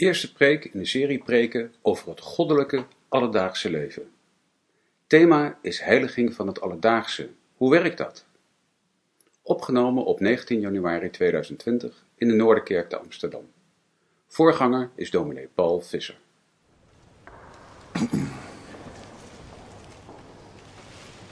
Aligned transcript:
Eerste 0.00 0.32
preek 0.32 0.64
in 0.64 0.78
de 0.78 0.86
serie 0.86 1.18
preken 1.18 1.74
over 1.82 2.08
het 2.08 2.20
goddelijke 2.20 2.84
alledaagse 3.08 3.70
leven. 3.70 4.10
Thema 5.06 5.58
is 5.62 5.80
heiliging 5.80 6.34
van 6.34 6.46
het 6.46 6.60
alledaagse. 6.60 7.28
Hoe 7.56 7.70
werkt 7.70 7.98
dat? 7.98 8.24
Opgenomen 9.42 10.04
op 10.04 10.20
19 10.20 10.60
januari 10.60 11.10
2020 11.10 12.04
in 12.16 12.28
de 12.28 12.34
Noorderkerk 12.34 12.88
te 12.88 12.98
Amsterdam. 12.98 13.50
Voorganger 14.26 14.90
is 14.94 15.10
dominee 15.10 15.48
Paul 15.54 15.80
Visser. 15.80 16.18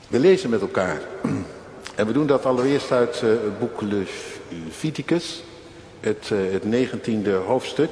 We 0.08 0.18
lezen 0.18 0.50
met 0.50 0.60
elkaar. 0.60 1.00
En 1.96 2.06
we 2.06 2.12
doen 2.12 2.26
dat 2.26 2.46
allereerst 2.46 2.92
uit 2.92 3.22
uh, 3.22 3.30
het 3.30 3.58
boek 3.58 3.80
Leviticus, 3.80 5.42
het, 6.00 6.30
uh, 6.30 6.52
het 6.52 6.64
19e 6.64 7.44
hoofdstuk. 7.46 7.90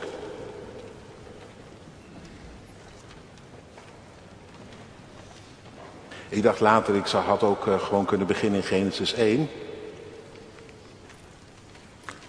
Ik 6.28 6.42
dacht 6.42 6.60
later, 6.60 6.94
ik 6.94 7.06
had 7.06 7.42
ook 7.42 7.66
uh, 7.66 7.80
gewoon 7.80 8.04
kunnen 8.04 8.26
beginnen 8.26 8.60
in 8.60 8.66
Genesis 8.66 9.12
1. 9.12 9.48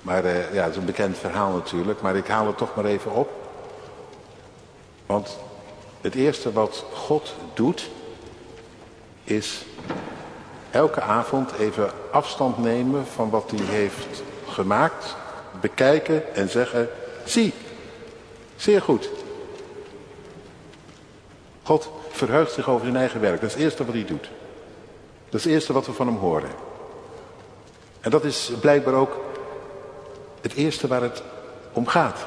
Maar 0.01 0.25
uh, 0.25 0.53
ja, 0.53 0.63
het 0.63 0.71
is 0.71 0.77
een 0.77 0.85
bekend 0.85 1.17
verhaal 1.17 1.51
natuurlijk, 1.51 2.01
maar 2.01 2.15
ik 2.15 2.27
haal 2.27 2.47
het 2.47 2.57
toch 2.57 2.75
maar 2.75 2.85
even 2.85 3.11
op. 3.11 3.29
Want 5.05 5.37
het 6.01 6.15
eerste 6.15 6.51
wat 6.51 6.85
God 6.93 7.33
doet, 7.53 7.89
is 9.23 9.65
elke 10.71 11.01
avond 11.01 11.51
even 11.51 11.91
afstand 12.11 12.57
nemen 12.57 13.07
van 13.07 13.29
wat 13.29 13.51
hij 13.55 13.65
heeft 13.65 14.23
gemaakt, 14.47 15.15
bekijken 15.61 16.35
en 16.35 16.49
zeggen, 16.49 16.89
zie, 17.25 17.53
zeer 18.55 18.81
goed. 18.81 19.09
God 21.67 21.89
verheugt 22.09 22.51
zich 22.51 22.69
over 22.69 22.85
zijn 22.85 22.97
eigen 22.97 23.21
werk. 23.21 23.41
Dat 23.41 23.49
is 23.49 23.55
het 23.55 23.63
eerste 23.63 23.85
wat 23.85 23.93
hij 23.93 24.05
doet. 24.05 24.29
Dat 25.29 25.39
is 25.39 25.43
het 25.43 25.53
eerste 25.53 25.73
wat 25.73 25.85
we 25.85 25.93
van 25.93 26.07
hem 26.07 26.17
horen. 26.17 26.49
En 27.99 28.11
dat 28.11 28.23
is 28.23 28.51
blijkbaar 28.59 28.93
ook 28.93 29.17
het 30.41 30.53
eerste 30.53 30.87
waar 30.87 31.01
het 31.01 31.23
om 31.73 31.87
gaat. 31.87 32.25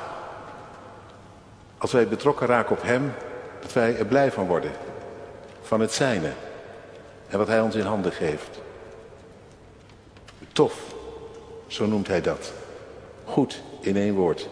Als 1.79 1.93
wij 1.93 2.09
betrokken 2.09 2.47
raken 2.47 2.77
op 2.77 2.83
hem, 2.83 3.13
dat 3.61 3.73
wij 3.73 3.97
er 3.97 4.07
blij 4.07 4.33
van 4.33 4.47
worden. 4.47 4.73
Van 5.63 5.81
het 5.81 5.93
zijne. 5.93 6.33
En 7.29 7.39
wat 7.39 7.49
hij 7.49 7.61
ons 7.61 7.75
in 7.75 7.87
handen 7.87 8.13
geeft. 8.13 8.61
Tof, 10.53 10.75
zo 11.67 11.87
noemt 11.87 12.07
hij 12.07 12.21
dat. 12.21 12.53
Goed, 13.25 13.63
in 13.81 13.97
één 13.97 14.15
woord. 14.15 14.49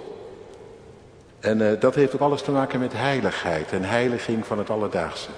En 1.41 1.61
uh, 1.61 1.81
dat 1.81 1.94
heeft 1.94 2.14
ook 2.14 2.20
alles 2.20 2.42
te 2.42 2.50
maken 2.50 2.81
met 2.81 2.92
heiligheid 2.92 3.72
en 3.72 3.83
heiliging 3.83 4.47
van 4.47 4.59
het 4.59 4.71
alledaagse. 4.71 5.28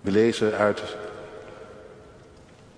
We 0.00 0.10
lezen 0.10 0.56
uit 0.56 0.82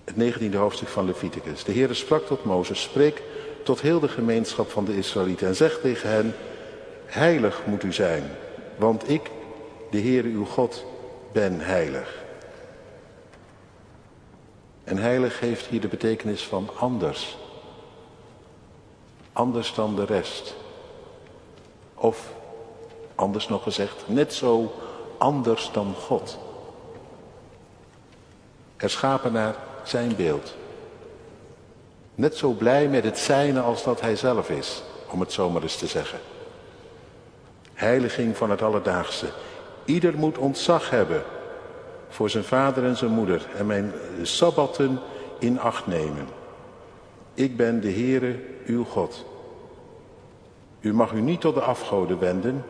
het 0.03 0.15
19e 0.15 0.55
hoofdstuk 0.55 0.87
van 0.87 1.05
Leviticus. 1.05 1.63
De 1.63 1.73
Heere 1.73 1.93
sprak 1.93 2.25
tot 2.25 2.43
Mozes, 2.43 2.81
spreek 2.81 3.21
tot 3.63 3.81
heel 3.81 3.99
de 3.99 4.07
gemeenschap 4.07 4.69
van 4.69 4.85
de 4.85 4.97
Israëlieten 4.97 5.47
en 5.47 5.55
zeg 5.55 5.79
tegen 5.81 6.09
hen, 6.09 6.35
heilig 7.05 7.61
moet 7.65 7.83
u 7.83 7.93
zijn, 7.93 8.23
want 8.75 9.09
ik, 9.09 9.31
de 9.91 10.01
Heere 10.01 10.27
uw 10.27 10.45
God, 10.45 10.85
ben 11.31 11.59
heilig. 11.59 12.23
En 14.83 14.97
heilig 14.97 15.39
heeft 15.39 15.65
hier 15.65 15.81
de 15.81 15.87
betekenis 15.87 16.43
van 16.43 16.69
anders. 16.77 17.37
Anders 19.33 19.73
dan 19.73 19.95
de 19.95 20.05
rest. 20.05 20.55
Of, 21.95 22.31
anders 23.15 23.47
nog 23.47 23.63
gezegd, 23.63 24.03
net 24.05 24.33
zo 24.33 24.73
anders 25.17 25.69
dan 25.71 25.93
God. 25.93 26.37
Herschapen 28.77 29.31
naar 29.31 29.55
zijn 29.83 30.15
beeld. 30.15 30.55
Net 32.15 32.37
zo 32.37 32.51
blij 32.51 32.87
met 32.87 33.03
het 33.03 33.17
zijne 33.17 33.61
als 33.61 33.83
dat 33.83 34.01
hij 34.01 34.15
zelf 34.15 34.49
is, 34.49 34.83
om 35.09 35.19
het 35.19 35.31
zomaar 35.31 35.61
eens 35.61 35.77
te 35.77 35.87
zeggen. 35.87 36.19
Heiliging 37.73 38.37
van 38.37 38.49
het 38.49 38.61
alledaagse. 38.61 39.25
Ieder 39.85 40.17
moet 40.17 40.37
ontzag 40.37 40.89
hebben 40.89 41.23
voor 42.09 42.29
zijn 42.29 42.43
vader 42.43 42.85
en 42.85 42.97
zijn 42.97 43.11
moeder 43.11 43.47
en 43.57 43.65
mijn 43.65 43.93
sabbatten 44.21 44.99
in 45.39 45.59
acht 45.59 45.87
nemen. 45.87 46.38
Ik 47.33 47.57
ben 47.57 47.81
de 47.81 47.91
Heere, 47.91 48.39
uw 48.65 48.83
God. 48.83 49.25
U 50.79 50.93
mag 50.93 51.11
u 51.11 51.21
niet 51.21 51.41
tot 51.41 51.55
de 51.55 51.61
afgoden 51.61 52.19
wenden 52.19 52.63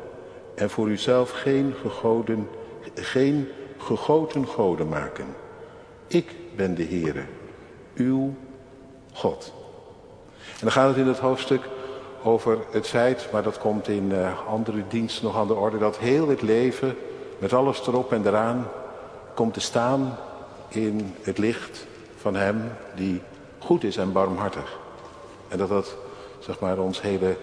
en 0.55 0.69
voor 0.69 0.87
uzelf 0.87 1.31
geen, 1.31 1.73
gegoden, 1.81 2.47
geen 2.95 3.47
gegoten 3.77 4.47
goden 4.47 4.89
maken. 4.89 5.25
Ik 6.07 6.35
ben 6.55 6.75
de 6.75 6.85
Heere, 6.85 7.23
uw 7.95 8.33
God. 9.13 9.53
En 10.37 10.59
dan 10.59 10.71
gaat 10.71 10.87
het 10.87 10.97
in 10.97 11.07
het 11.07 11.19
hoofdstuk 11.19 11.69
over 12.23 12.57
het 12.71 12.87
feit, 12.87 13.27
maar 13.31 13.43
dat 13.43 13.57
komt 13.57 13.87
in 13.87 14.11
uh, 14.11 14.47
andere 14.47 14.83
diensten 14.87 15.23
nog 15.23 15.37
aan 15.37 15.47
de 15.47 15.53
orde, 15.53 15.77
dat 15.77 15.97
heel 15.97 16.29
het 16.29 16.41
leven 16.41 16.95
met 17.37 17.53
alles 17.53 17.87
erop 17.87 18.13
en 18.13 18.27
eraan 18.27 18.67
komt 19.33 19.53
te 19.53 19.59
staan 19.59 20.17
in 20.67 21.15
het 21.21 21.37
licht 21.37 21.87
van 22.15 22.35
Hem 22.35 22.71
die 22.95 23.21
goed 23.59 23.83
is 23.83 23.97
en 23.97 24.11
barmhartig. 24.11 24.77
En 25.47 25.57
dat 25.57 25.69
dat, 25.69 25.95
zeg 26.39 26.59
maar, 26.59 26.77
ons 26.77 27.01
hele 27.01 27.37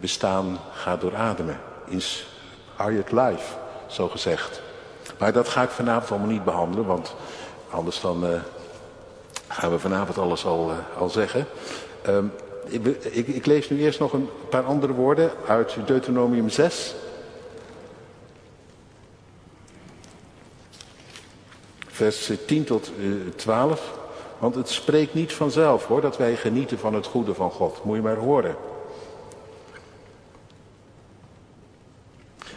bestaan 0.00 0.58
gaat 0.72 1.00
doorademen. 1.00 1.60
Inspired 1.86 3.12
life, 3.12 3.54
zo 3.86 4.08
gezegd. 4.08 4.60
Maar 5.18 5.32
dat 5.32 5.48
ga 5.48 5.62
ik 5.62 5.70
vanavond 5.70 6.10
allemaal 6.10 6.28
niet 6.28 6.44
behandelen, 6.44 6.86
want 6.86 7.14
anders 7.70 8.00
dan 8.00 8.24
uh, 8.24 8.40
gaan 9.48 9.70
we 9.70 9.78
vanavond 9.78 10.18
alles 10.18 10.44
al, 10.44 10.70
uh, 10.70 10.76
al 10.98 11.08
zeggen. 11.08 11.46
Um, 12.06 12.32
ik, 13.10 13.26
ik, 13.26 13.46
lees 13.46 13.70
nu 13.70 13.78
eerst 13.78 13.98
nog 13.98 14.12
een 14.12 14.28
paar 14.50 14.64
andere 14.64 14.92
woorden 14.92 15.30
uit 15.46 15.76
Deuteronomium 15.86 16.48
6. 16.48 16.94
Vers 21.86 22.30
10 22.46 22.64
tot 22.64 22.90
uh, 22.98 23.32
12. 23.36 23.97
Want 24.38 24.54
het 24.54 24.68
spreekt 24.68 25.14
niet 25.14 25.32
vanzelf 25.32 25.86
hoor, 25.86 26.00
dat 26.00 26.16
wij 26.16 26.36
genieten 26.36 26.78
van 26.78 26.94
het 26.94 27.06
goede 27.06 27.34
van 27.34 27.50
God. 27.50 27.84
Moet 27.84 27.96
je 27.96 28.02
maar 28.02 28.16
horen. 28.16 28.56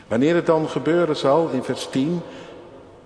Wanneer 0.07 0.35
het 0.35 0.45
dan 0.45 0.69
gebeuren 0.69 1.15
zal, 1.15 1.49
in 1.49 1.63
vers 1.63 1.89
10, 1.89 2.21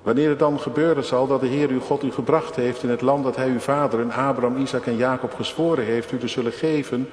Wanneer 0.05 0.29
het 0.29 0.39
dan 0.39 0.59
gebeuren 0.59 1.03
zal 1.03 1.27
dat 1.27 1.41
de 1.41 1.47
Heer 1.47 1.69
uw 1.69 1.79
God 1.79 2.03
u 2.03 2.11
gebracht 2.11 2.55
heeft 2.55 2.83
in 2.83 2.89
het 2.89 3.01
land 3.01 3.23
dat 3.23 3.35
hij 3.35 3.47
uw 3.47 3.59
vaderen 3.59 4.11
Abraham, 4.11 4.57
Isaac 4.57 4.85
en 4.85 4.97
Jacob 4.97 5.33
gezworen 5.33 5.85
heeft 5.85 6.11
u 6.11 6.17
te 6.17 6.27
zullen 6.27 6.51
geven, 6.51 7.09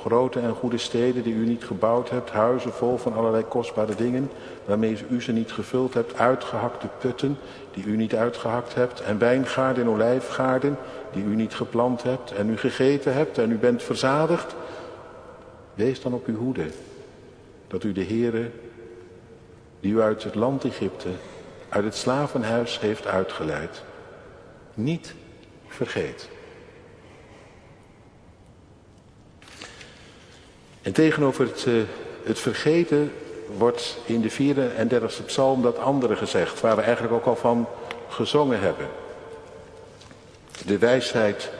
grote 0.00 0.40
en 0.40 0.54
goede 0.54 0.78
steden 0.78 1.22
die 1.22 1.34
u 1.34 1.46
niet 1.46 1.64
gebouwd 1.64 2.10
hebt, 2.10 2.30
huizen 2.30 2.72
vol 2.72 2.96
van 2.96 3.14
allerlei 3.14 3.44
kostbare 3.44 3.94
dingen, 3.94 4.30
waarmee 4.64 4.98
u 5.08 5.22
ze 5.22 5.32
niet 5.32 5.52
gevuld 5.52 5.94
hebt, 5.94 6.18
uitgehakte 6.18 6.88
putten 6.98 7.38
die 7.74 7.84
u 7.84 7.96
niet 7.96 8.14
uitgehakt 8.14 8.74
hebt, 8.74 9.00
en 9.00 9.18
wijngaarden 9.18 9.84
en 9.84 9.90
olijfgaarden 9.90 10.78
die 11.16 11.24
u 11.24 11.34
niet 11.34 11.54
geplant 11.54 12.02
hebt 12.02 12.32
en 12.32 12.50
u 12.50 12.56
gegeten 12.56 13.14
hebt 13.14 13.38
en 13.38 13.50
u 13.50 13.56
bent 13.56 13.82
verzadigd, 13.82 14.54
wees 15.74 16.00
dan 16.00 16.12
op 16.12 16.26
uw 16.26 16.36
hoede, 16.36 16.66
dat 17.66 17.84
u 17.84 17.92
de 17.92 18.04
Heere, 18.04 18.50
die 19.80 19.92
u 19.92 20.00
uit 20.00 20.22
het 20.22 20.34
land 20.34 20.64
Egypte 20.64 21.08
uit 21.68 21.84
het 21.84 21.94
slavenhuis 21.94 22.80
heeft 22.80 23.06
uitgeleid, 23.06 23.82
niet 24.74 25.14
vergeet. 25.66 26.28
En 30.82 30.92
tegenover 30.92 31.46
het, 31.46 31.64
uh, 31.68 31.82
het 32.24 32.38
vergeten 32.38 33.12
wordt 33.56 33.98
in 34.04 34.20
de 34.20 34.30
34e 34.30 35.24
psalm 35.24 35.62
dat 35.62 35.78
andere 35.78 36.16
gezegd, 36.16 36.60
waar 36.60 36.76
we 36.76 36.82
eigenlijk 36.82 37.14
ook 37.14 37.24
al 37.24 37.36
van 37.36 37.68
gezongen 38.08 38.60
hebben. 38.60 38.86
De 40.66 40.78
wijsheid 40.78 41.50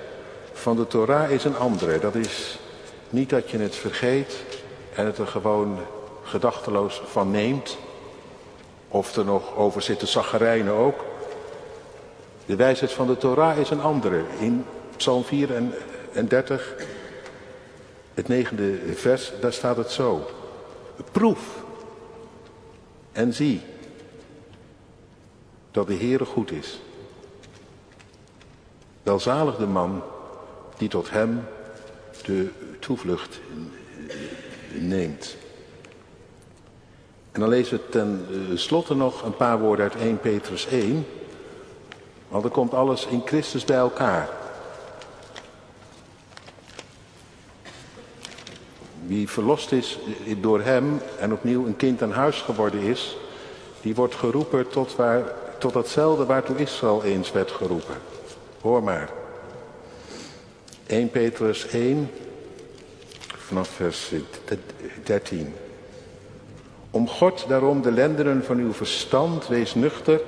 van 0.53 0.77
de 0.77 0.87
Torah 0.87 1.31
is 1.31 1.45
een 1.45 1.57
andere. 1.57 1.99
Dat 1.99 2.15
is 2.15 2.59
niet 3.11 3.31
dat 3.31 3.51
je 3.51 3.59
het 3.59 3.77
vergeet 3.77 4.45
en 4.95 5.07
het 5.07 5.19
er 5.19 5.27
gewoon 5.27 5.79
gedachteloos 6.23 7.03
van 7.05 7.31
neemt. 7.31 7.79
Of 8.89 9.17
er 9.17 9.25
nog 9.25 9.57
over 9.57 9.83
zitten 9.83 10.09
zaggerijnen 10.09 10.73
ook. 10.73 11.05
De 12.47 12.57
wijsheid 12.57 12.93
van 12.93 13.07
de 13.07 13.17
Torah 13.17 13.59
is 13.59 13.71
een 13.71 13.81
andere. 13.81 14.23
In 14.39 14.65
Psalm 14.97 15.25
34, 15.25 16.75
het 18.15 18.29
negende 18.29 18.79
vers, 18.95 19.33
daar 19.41 19.53
staat 19.53 19.77
het 19.77 19.91
zo. 19.91 20.31
Proef 21.13 21.41
en 23.13 23.35
zie 23.35 23.61
dat 25.71 25.87
de 25.87 25.97
Heere 25.97 26.25
goed 26.25 26.51
is. 26.51 26.81
Welzalig 29.07 29.57
de 29.57 29.67
man 29.67 30.03
die 30.77 30.89
tot 30.89 31.11
hem 31.11 31.45
de 32.25 32.49
toevlucht 32.79 33.41
neemt. 34.73 35.37
En 37.33 37.41
dan 37.41 37.49
lezen 37.49 37.77
we 37.77 37.89
ten 37.89 38.27
slotte 38.55 38.95
nog 38.95 39.23
een 39.23 39.37
paar 39.37 39.59
woorden 39.59 39.85
uit 39.85 40.03
1 40.03 40.21
Petrus 40.21 40.67
1. 40.67 41.07
Want 42.29 42.45
er 42.45 42.51
komt 42.51 42.75
alles 42.75 43.07
in 43.07 43.23
Christus 43.25 43.65
bij 43.65 43.77
elkaar. 43.77 44.29
Wie 49.07 49.29
verlost 49.29 49.73
is 49.73 49.99
door 50.41 50.61
hem 50.61 51.01
en 51.19 51.33
opnieuw 51.33 51.67
een 51.67 51.77
kind 51.77 52.03
aan 52.03 52.13
huis 52.13 52.41
geworden 52.41 52.81
is, 52.81 53.17
die 53.81 53.95
wordt 53.95 54.15
geroepen 54.15 54.69
tot, 54.69 54.97
waar, 54.97 55.23
tot 55.59 55.73
datzelfde 55.73 56.25
waartoe 56.25 56.57
Israël 56.57 57.03
eens 57.03 57.33
werd 57.33 57.51
geroepen. 57.51 58.16
Hoor 58.61 58.83
maar. 58.83 59.11
1 60.87 61.11
Petrus 61.11 61.67
1, 61.67 62.11
vanaf 63.37 63.69
vers 63.69 64.13
13. 65.05 65.55
Om 66.91 67.09
God 67.09 67.45
daarom 67.49 67.83
de 67.83 67.93
lendenen 67.93 68.45
van 68.45 68.59
uw 68.59 68.73
verstand, 68.73 69.49
wees 69.49 69.75
nuchter 69.75 70.21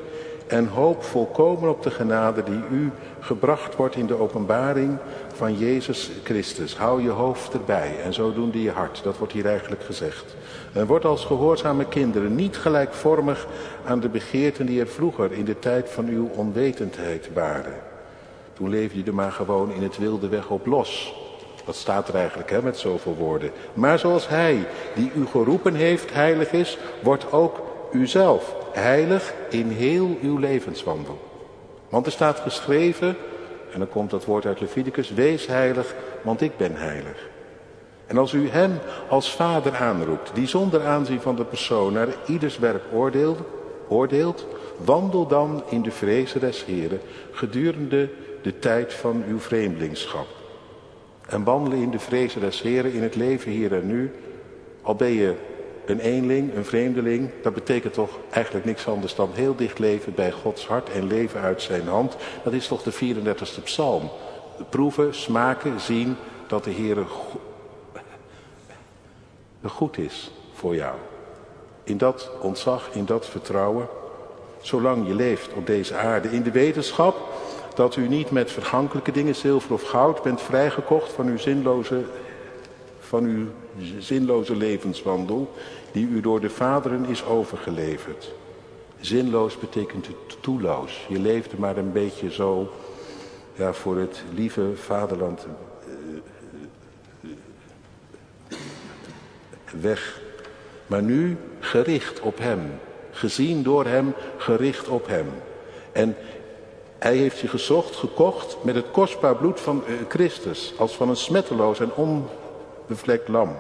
en 0.47 0.67
hoop 0.67 1.03
volkomen 1.03 1.71
op 1.71 1.83
de 1.83 1.91
genade 1.91 2.43
die 2.43 2.63
u 2.71 2.91
gebracht 3.21 3.77
wordt 3.77 3.97
in 3.97 4.07
de 4.07 4.19
openbaring 4.19 4.99
van 5.35 5.59
Jezus 5.59 6.11
Christus. 6.25 6.77
Hou 6.77 7.03
je 7.03 7.09
hoofd 7.09 7.53
erbij 7.53 8.01
en 8.03 8.15
zodoende 8.15 8.63
je 8.63 8.71
hart. 8.71 9.03
Dat 9.03 9.19
wordt 9.19 9.33
hier 9.33 9.47
eigenlijk 9.47 9.83
gezegd. 9.83 10.37
En 10.73 10.87
wordt 10.87 11.05
als 11.05 11.25
gehoorzame 11.25 11.85
kinderen 11.89 12.35
niet 12.35 12.57
gelijkvormig 12.57 13.47
aan 13.85 14.01
de 14.01 14.09
begeerten 14.09 14.67
die 14.67 14.81
er 14.81 14.89
vroeger 14.89 15.33
in 15.33 15.45
de 15.45 15.59
tijd 15.59 15.91
van 15.91 16.09
uw 16.09 16.29
onwetendheid 16.35 17.29
waren. 17.35 17.88
Toen 18.59 18.69
leefde 18.69 18.99
je 18.99 19.05
er 19.05 19.15
maar 19.15 19.33
gewoon 19.33 19.73
in 19.73 19.83
het 19.83 19.99
wilde 19.99 20.29
weg 20.29 20.49
op 20.51 20.67
los. 20.67 21.15
Dat 21.65 21.77
staat 21.77 22.09
er 22.09 22.15
eigenlijk 22.15 22.51
hè, 22.51 22.63
met 22.63 22.77
zoveel 22.79 23.15
woorden. 23.15 23.51
Maar 23.75 23.99
zoals 23.99 24.29
hij 24.29 24.67
die 24.95 25.13
u 25.15 25.27
geroepen 25.27 25.75
heeft 25.75 26.13
heilig 26.13 26.53
is, 26.53 26.79
wordt 27.03 27.33
ook 27.33 27.61
uzelf 27.93 28.55
heilig 28.73 29.35
in 29.51 29.69
heel 29.69 30.17
uw 30.23 30.39
levenswandel. 30.39 31.19
Want 31.89 32.07
er 32.07 32.13
staat 32.13 32.39
geschreven, 32.39 33.17
en 33.73 33.79
dan 33.79 33.89
komt 33.89 34.11
dat 34.11 34.25
woord 34.25 34.47
uit 34.47 34.61
Leviticus, 34.61 35.11
wees 35.11 35.47
heilig, 35.47 35.95
want 36.23 36.41
ik 36.41 36.57
ben 36.57 36.77
heilig. 36.77 37.29
En 38.07 38.19
als 38.19 38.33
u 38.33 38.49
hem 38.49 38.79
als 39.09 39.35
vader 39.35 39.77
aanroept, 39.77 40.31
die 40.35 40.47
zonder 40.47 40.87
aanzien 40.87 41.21
van 41.21 41.37
de 41.37 41.45
persoon 41.45 41.93
naar 41.93 42.09
ieders 42.27 42.59
werk 42.59 42.83
oordeelt, 42.93 43.39
oordeelt 43.89 44.47
wandel 44.85 45.27
dan 45.27 45.63
in 45.69 45.83
de 45.83 45.91
vrezen 45.91 46.41
des 46.41 46.65
Heren 46.65 47.01
gedurende 47.33 48.09
de 48.43 48.59
tijd 48.59 48.95
van 48.95 49.25
uw 49.29 49.39
vreemdelingschap. 49.39 50.27
En 51.29 51.45
wandelen 51.45 51.79
in 51.79 51.91
de 51.91 51.99
vrezen 51.99 52.41
des 52.41 52.63
Heren 52.63 52.93
in 52.93 53.03
het 53.03 53.15
leven 53.15 53.51
hier 53.51 53.75
en 53.75 53.87
nu, 53.87 54.13
al 54.83 54.95
ben 54.95 55.13
je 55.13 55.35
een 55.87 56.01
eenling, 56.01 56.55
een 56.55 56.65
vreemdeling, 56.65 57.31
dat 57.43 57.55
betekent 57.55 57.95
toch 57.95 58.19
eigenlijk 58.31 58.65
niks 58.65 58.87
anders 58.87 59.15
dan 59.15 59.31
heel 59.33 59.55
dicht 59.55 59.79
leven 59.79 60.15
bij 60.15 60.33
Gods 60.33 60.67
hart 60.67 60.91
en 60.91 61.07
leven 61.07 61.41
uit 61.41 61.63
zijn 61.63 61.89
hand. 61.89 62.17
Dat 62.45 62.53
is 62.53 62.67
toch 62.67 62.83
de 62.83 62.93
34ste 62.93 63.63
psalm. 63.63 64.11
Proeven, 64.69 65.15
smaken, 65.15 65.81
zien 65.81 66.17
dat 66.47 66.65
de 66.65 66.71
Heer 66.71 66.97
goed 69.65 69.99
is 69.99 70.31
voor 70.53 70.75
jou. 70.75 70.97
In 71.85 71.99
dat 71.99 72.31
ontzag, 72.41 72.89
in 72.93 73.05
dat 73.05 73.27
vertrouwen, 73.27 73.89
zolang 74.61 75.07
je 75.07 75.15
leeft 75.15 75.53
op 75.53 75.67
deze 75.67 75.95
aarde. 75.95 76.31
In 76.31 76.43
de 76.43 76.51
wetenschap 76.51 77.17
dat 77.79 77.97
u 77.97 78.09
niet 78.09 78.31
met 78.31 78.53
vergankelijke 78.53 79.13
dingen, 79.13 79.35
zilver 79.35 79.73
of 79.73 79.83
goud, 79.83 80.23
bent 80.23 80.41
vrijgekocht 80.41 81.13
van 81.13 81.27
uw 81.27 81.37
zinloze, 81.37 82.05
van 83.01 83.25
uw 83.25 83.47
zinloze 83.99 84.57
levenswandel 84.57 85.55
die 85.93 86.09
u 86.09 86.21
door 86.21 86.41
de 86.41 86.51
vaderen 86.51 87.05
is 87.05 87.25
overgeleverd. 87.25 88.35
Zinloos 89.01 89.59
betekent 89.59 90.09
toeloos. 90.41 91.07
Je 91.09 91.19
leefde 91.19 91.57
maar 91.59 91.77
een 91.77 91.93
beetje 91.93 92.31
zo 92.31 92.73
ja, 93.55 93.73
voor 93.73 93.97
het 93.97 94.23
lieve 94.35 94.71
vaderland 94.75 95.47
eh, 98.49 98.57
weg. 99.81 100.21
Maar 100.87 101.03
nu 101.03 101.37
gericht 101.61 102.21
op 102.21 102.39
hem. 102.39 102.61
Gezien 103.11 103.63
door 103.63 103.87
hem, 103.87 104.15
gericht 104.37 104.89
op 104.89 105.07
hem. 105.07 105.27
En 105.93 106.17
hij 106.99 107.17
heeft 107.17 107.39
je 107.39 107.49
gezocht, 107.49 107.97
gekocht 107.97 108.57
met 108.63 108.75
het 108.75 108.91
kostbaar 108.91 109.37
bloed 109.37 109.61
van 109.61 109.83
eh, 109.87 109.93
Christus. 110.09 110.75
Als 110.79 110.97
van 110.97 111.09
een 111.09 111.17
smetteloos 111.17 111.81
en 111.81 111.91
onbevlekt 111.95 113.29
lam. 113.29 113.57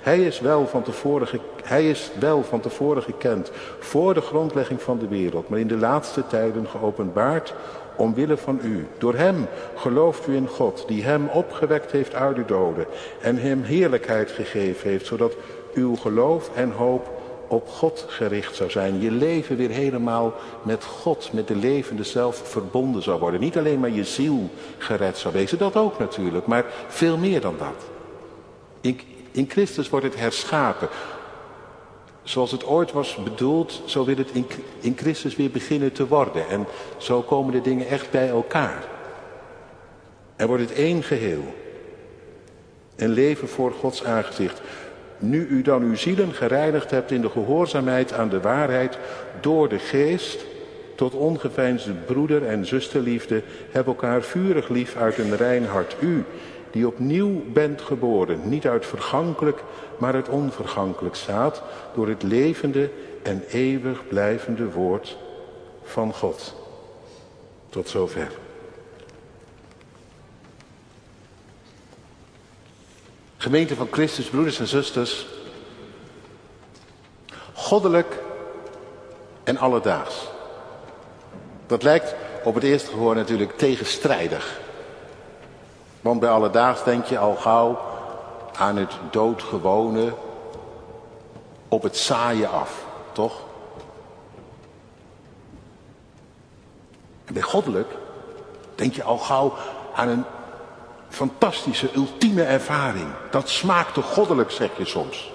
Hij 0.00 0.20
is, 0.20 0.40
wel 0.40 0.66
van 0.66 0.82
tevoren, 0.82 1.40
hij 1.62 1.90
is 1.90 2.10
wel 2.18 2.42
van 2.42 2.60
tevoren 2.60 3.02
gekend 3.02 3.50
voor 3.78 4.14
de 4.14 4.20
grondlegging 4.20 4.82
van 4.82 4.98
de 4.98 5.08
wereld, 5.08 5.48
maar 5.48 5.58
in 5.58 5.66
de 5.66 5.76
laatste 5.76 6.26
tijden 6.26 6.66
geopenbaard 6.68 7.54
omwille 7.96 8.36
van 8.36 8.60
u. 8.62 8.86
Door 8.98 9.14
hem 9.14 9.46
gelooft 9.74 10.26
u 10.26 10.34
in 10.34 10.48
God, 10.48 10.84
die 10.86 11.04
hem 11.04 11.28
opgewekt 11.28 11.92
heeft 11.92 12.14
uit 12.14 12.36
de 12.36 12.44
doden 12.44 12.86
en 13.20 13.36
hem 13.36 13.62
heerlijkheid 13.62 14.30
gegeven 14.30 14.90
heeft, 14.90 15.06
zodat 15.06 15.36
uw 15.74 15.96
geloof 15.96 16.50
en 16.54 16.70
hoop 16.70 17.21
op 17.52 17.68
God 17.68 18.04
gericht 18.08 18.56
zou 18.56 18.70
zijn. 18.70 19.00
Je 19.00 19.10
leven 19.10 19.56
weer 19.56 19.70
helemaal 19.70 20.34
met 20.62 20.84
God, 20.84 21.32
met 21.32 21.48
de 21.48 21.56
levende 21.56 22.04
zelf 22.04 22.48
verbonden 22.48 23.02
zou 23.02 23.20
worden. 23.20 23.40
Niet 23.40 23.58
alleen 23.58 23.80
maar 23.80 23.90
je 23.90 24.04
ziel 24.04 24.50
gered 24.78 25.18
zou 25.18 25.34
wezen, 25.34 25.58
dat 25.58 25.76
ook 25.76 25.98
natuurlijk, 25.98 26.46
maar 26.46 26.64
veel 26.88 27.16
meer 27.16 27.40
dan 27.40 27.54
dat. 27.58 27.84
Ik, 28.80 29.04
in 29.30 29.50
Christus 29.50 29.88
wordt 29.88 30.06
het 30.06 30.18
herschapen. 30.18 30.88
Zoals 32.22 32.50
het 32.50 32.66
ooit 32.66 32.92
was 32.92 33.16
bedoeld, 33.24 33.82
zo 33.84 34.04
wil 34.04 34.16
het 34.16 34.30
in, 34.32 34.46
in 34.80 34.96
Christus 34.96 35.36
weer 35.36 35.50
beginnen 35.50 35.92
te 35.92 36.06
worden. 36.06 36.48
En 36.48 36.66
zo 36.96 37.22
komen 37.22 37.52
de 37.52 37.60
dingen 37.60 37.88
echt 37.88 38.10
bij 38.10 38.28
elkaar. 38.28 38.84
En 40.36 40.46
wordt 40.46 40.62
het 40.62 40.72
één 40.72 41.02
geheel. 41.02 41.54
En 42.96 43.08
leven 43.08 43.48
voor 43.48 43.72
Gods 43.72 44.04
aangezicht. 44.04 44.60
Nu 45.22 45.46
u 45.46 45.62
dan 45.62 45.82
uw 45.82 45.94
zielen 45.94 46.32
gereinigd 46.32 46.90
hebt 46.90 47.10
in 47.10 47.20
de 47.20 47.30
gehoorzaamheid 47.30 48.12
aan 48.12 48.28
de 48.28 48.40
waarheid 48.40 48.98
door 49.40 49.68
de 49.68 49.78
geest, 49.78 50.44
tot 50.94 51.14
ongeveinsde 51.14 51.92
broeder- 51.92 52.46
en 52.46 52.66
zusterliefde, 52.66 53.42
heb 53.70 53.86
elkaar 53.86 54.22
vurig 54.22 54.68
lief 54.68 54.96
uit 54.96 55.18
een 55.18 55.36
rein 55.36 55.64
hart. 55.64 55.96
U, 56.00 56.24
die 56.70 56.86
opnieuw 56.86 57.42
bent 57.52 57.80
geboren, 57.80 58.48
niet 58.48 58.66
uit 58.66 58.86
vergankelijk, 58.86 59.62
maar 59.98 60.14
uit 60.14 60.28
onvergankelijk 60.28 61.14
staat, 61.14 61.62
door 61.94 62.08
het 62.08 62.22
levende 62.22 62.90
en 63.22 63.42
eeuwig 63.50 64.08
blijvende 64.08 64.70
woord 64.70 65.16
van 65.82 66.12
God. 66.12 66.54
Tot 67.68 67.88
zover. 67.88 68.30
Gemeente 73.42 73.76
van 73.76 73.88
Christus, 73.90 74.28
broeders 74.28 74.58
en 74.58 74.66
zusters, 74.66 75.26
goddelijk 77.54 78.18
en 79.44 79.58
alledaags. 79.58 80.28
Dat 81.66 81.82
lijkt 81.82 82.14
op 82.44 82.54
het 82.54 82.64
eerste 82.64 82.90
gehoor 82.90 83.14
natuurlijk 83.14 83.58
tegenstrijdig. 83.58 84.60
Want 86.00 86.20
bij 86.20 86.30
alledaags 86.30 86.84
denk 86.84 87.04
je 87.04 87.18
al 87.18 87.34
gauw 87.34 87.80
aan 88.56 88.76
het 88.76 88.92
doodgewone, 89.10 90.12
op 91.68 91.82
het 91.82 91.96
saaie 91.96 92.46
af, 92.46 92.84
toch? 93.12 93.40
En 97.24 97.34
bij 97.34 97.42
goddelijk 97.42 97.90
denk 98.74 98.94
je 98.94 99.02
al 99.02 99.18
gauw 99.18 99.52
aan 99.94 100.08
een 100.08 100.24
fantastische, 101.12 101.90
ultieme 101.94 102.42
ervaring. 102.42 103.08
Dat 103.30 103.48
smaakt 103.48 103.94
toch 103.94 104.12
goddelijk, 104.12 104.50
zeg 104.50 104.70
je 104.78 104.84
soms. 104.84 105.32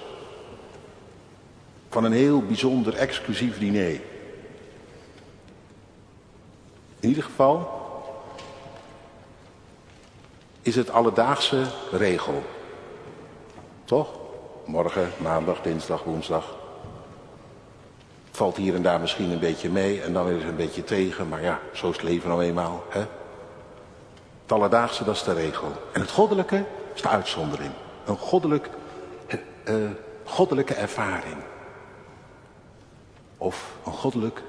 Van 1.88 2.04
een 2.04 2.12
heel 2.12 2.42
bijzonder 2.42 2.94
exclusief 2.94 3.58
diner. 3.58 4.00
In 7.00 7.08
ieder 7.08 7.22
geval, 7.22 7.78
is 10.62 10.76
het 10.76 10.90
alledaagse 10.90 11.64
regel. 11.90 12.42
Toch? 13.84 14.08
Morgen, 14.64 15.10
maandag, 15.16 15.60
dinsdag, 15.60 16.02
woensdag. 16.04 16.56
Valt 18.30 18.56
hier 18.56 18.74
en 18.74 18.82
daar 18.82 19.00
misschien 19.00 19.30
een 19.30 19.38
beetje 19.38 19.70
mee 19.70 20.02
en 20.02 20.12
dan 20.12 20.28
is 20.28 20.34
het 20.34 20.50
een 20.50 20.56
beetje 20.56 20.84
tegen, 20.84 21.28
maar 21.28 21.42
ja, 21.42 21.60
zo 21.72 21.90
is 21.90 21.96
het 21.96 22.04
leven 22.04 22.28
nou 22.28 22.42
eenmaal. 22.42 22.84
Hè? 22.88 23.04
Het 24.48 24.56
alledaagse, 24.56 25.04
dat 25.04 25.14
is 25.14 25.22
de 25.22 25.32
regel. 25.32 25.72
En 25.92 26.00
het 26.00 26.10
goddelijke 26.10 26.64
is 26.94 27.02
de 27.02 27.08
uitzondering. 27.08 27.72
Een 28.04 28.16
goddelijk, 28.16 28.70
uh, 29.64 29.90
goddelijke 30.24 30.74
ervaring. 30.74 31.36
Of 33.38 33.76
een 33.84 33.92
goddelijk 33.92 34.42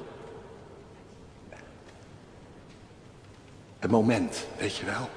een 3.79 3.89
moment, 3.89 4.47
weet 4.57 4.75
je 4.75 4.85
wel. 4.85 5.09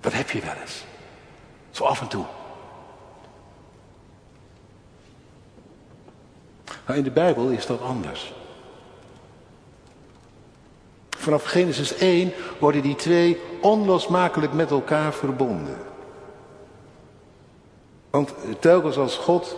Dat 0.00 0.12
heb 0.12 0.30
je 0.30 0.40
wel 0.40 0.54
eens. 0.54 0.84
Zo 1.70 1.84
af 1.84 2.00
en 2.00 2.08
toe. 2.08 2.24
Maar 6.86 6.96
in 6.96 7.04
de 7.04 7.10
Bijbel 7.10 7.48
is 7.48 7.66
dat 7.66 7.80
anders. 7.80 8.32
Vanaf 11.22 11.44
Genesis 11.44 11.94
1 11.96 12.32
worden 12.58 12.82
die 12.82 12.94
twee 12.94 13.40
onlosmakelijk 13.60 14.52
met 14.52 14.70
elkaar 14.70 15.12
verbonden. 15.12 15.76
Want 18.10 18.34
telkens 18.58 18.96
als 18.96 19.16
God 19.16 19.56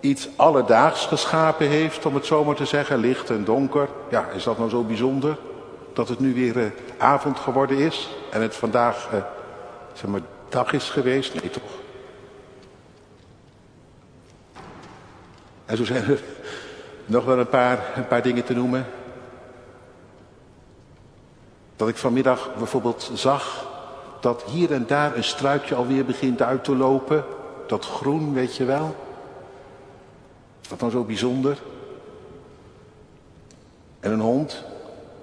iets 0.00 0.28
alledaags 0.36 1.06
geschapen 1.06 1.68
heeft, 1.68 2.06
om 2.06 2.14
het 2.14 2.26
zo 2.26 2.44
maar 2.44 2.54
te 2.54 2.64
zeggen, 2.64 2.98
licht 2.98 3.30
en 3.30 3.44
donker, 3.44 3.88
ja, 4.10 4.28
is 4.28 4.44
dat 4.44 4.58
nou 4.58 4.70
zo 4.70 4.82
bijzonder? 4.82 5.38
Dat 5.92 6.08
het 6.08 6.20
nu 6.20 6.34
weer 6.34 6.56
uh, 6.56 6.66
avond 6.98 7.38
geworden 7.38 7.78
is 7.78 8.16
en 8.30 8.42
het 8.42 8.54
vandaag, 8.54 9.08
uh, 9.14 9.20
zeg 9.92 10.10
maar, 10.10 10.20
dag 10.48 10.72
is 10.72 10.90
geweest? 10.90 11.40
Nee, 11.40 11.50
toch? 11.50 11.72
En 15.66 15.76
zo 15.76 15.84
zijn 15.84 16.04
er 16.04 16.22
nog 17.06 17.24
wel 17.24 17.38
een 17.38 17.48
paar, 17.48 17.92
een 17.96 18.06
paar 18.06 18.22
dingen 18.22 18.44
te 18.44 18.54
noemen. 18.54 18.86
Dat 21.76 21.88
ik 21.88 21.96
vanmiddag 21.96 22.50
bijvoorbeeld 22.56 23.10
zag 23.14 23.66
dat 24.20 24.42
hier 24.42 24.72
en 24.72 24.86
daar 24.86 25.16
een 25.16 25.24
struikje 25.24 25.74
alweer 25.74 26.04
begint 26.04 26.42
uit 26.42 26.64
te 26.64 26.76
lopen. 26.76 27.24
Dat 27.66 27.84
groen, 27.84 28.34
weet 28.34 28.56
je 28.56 28.64
wel. 28.64 28.96
Dat 30.68 30.80
dan 30.80 30.90
zo 30.90 31.02
bijzonder? 31.02 31.58
En 34.00 34.12
een 34.12 34.20
hond 34.20 34.64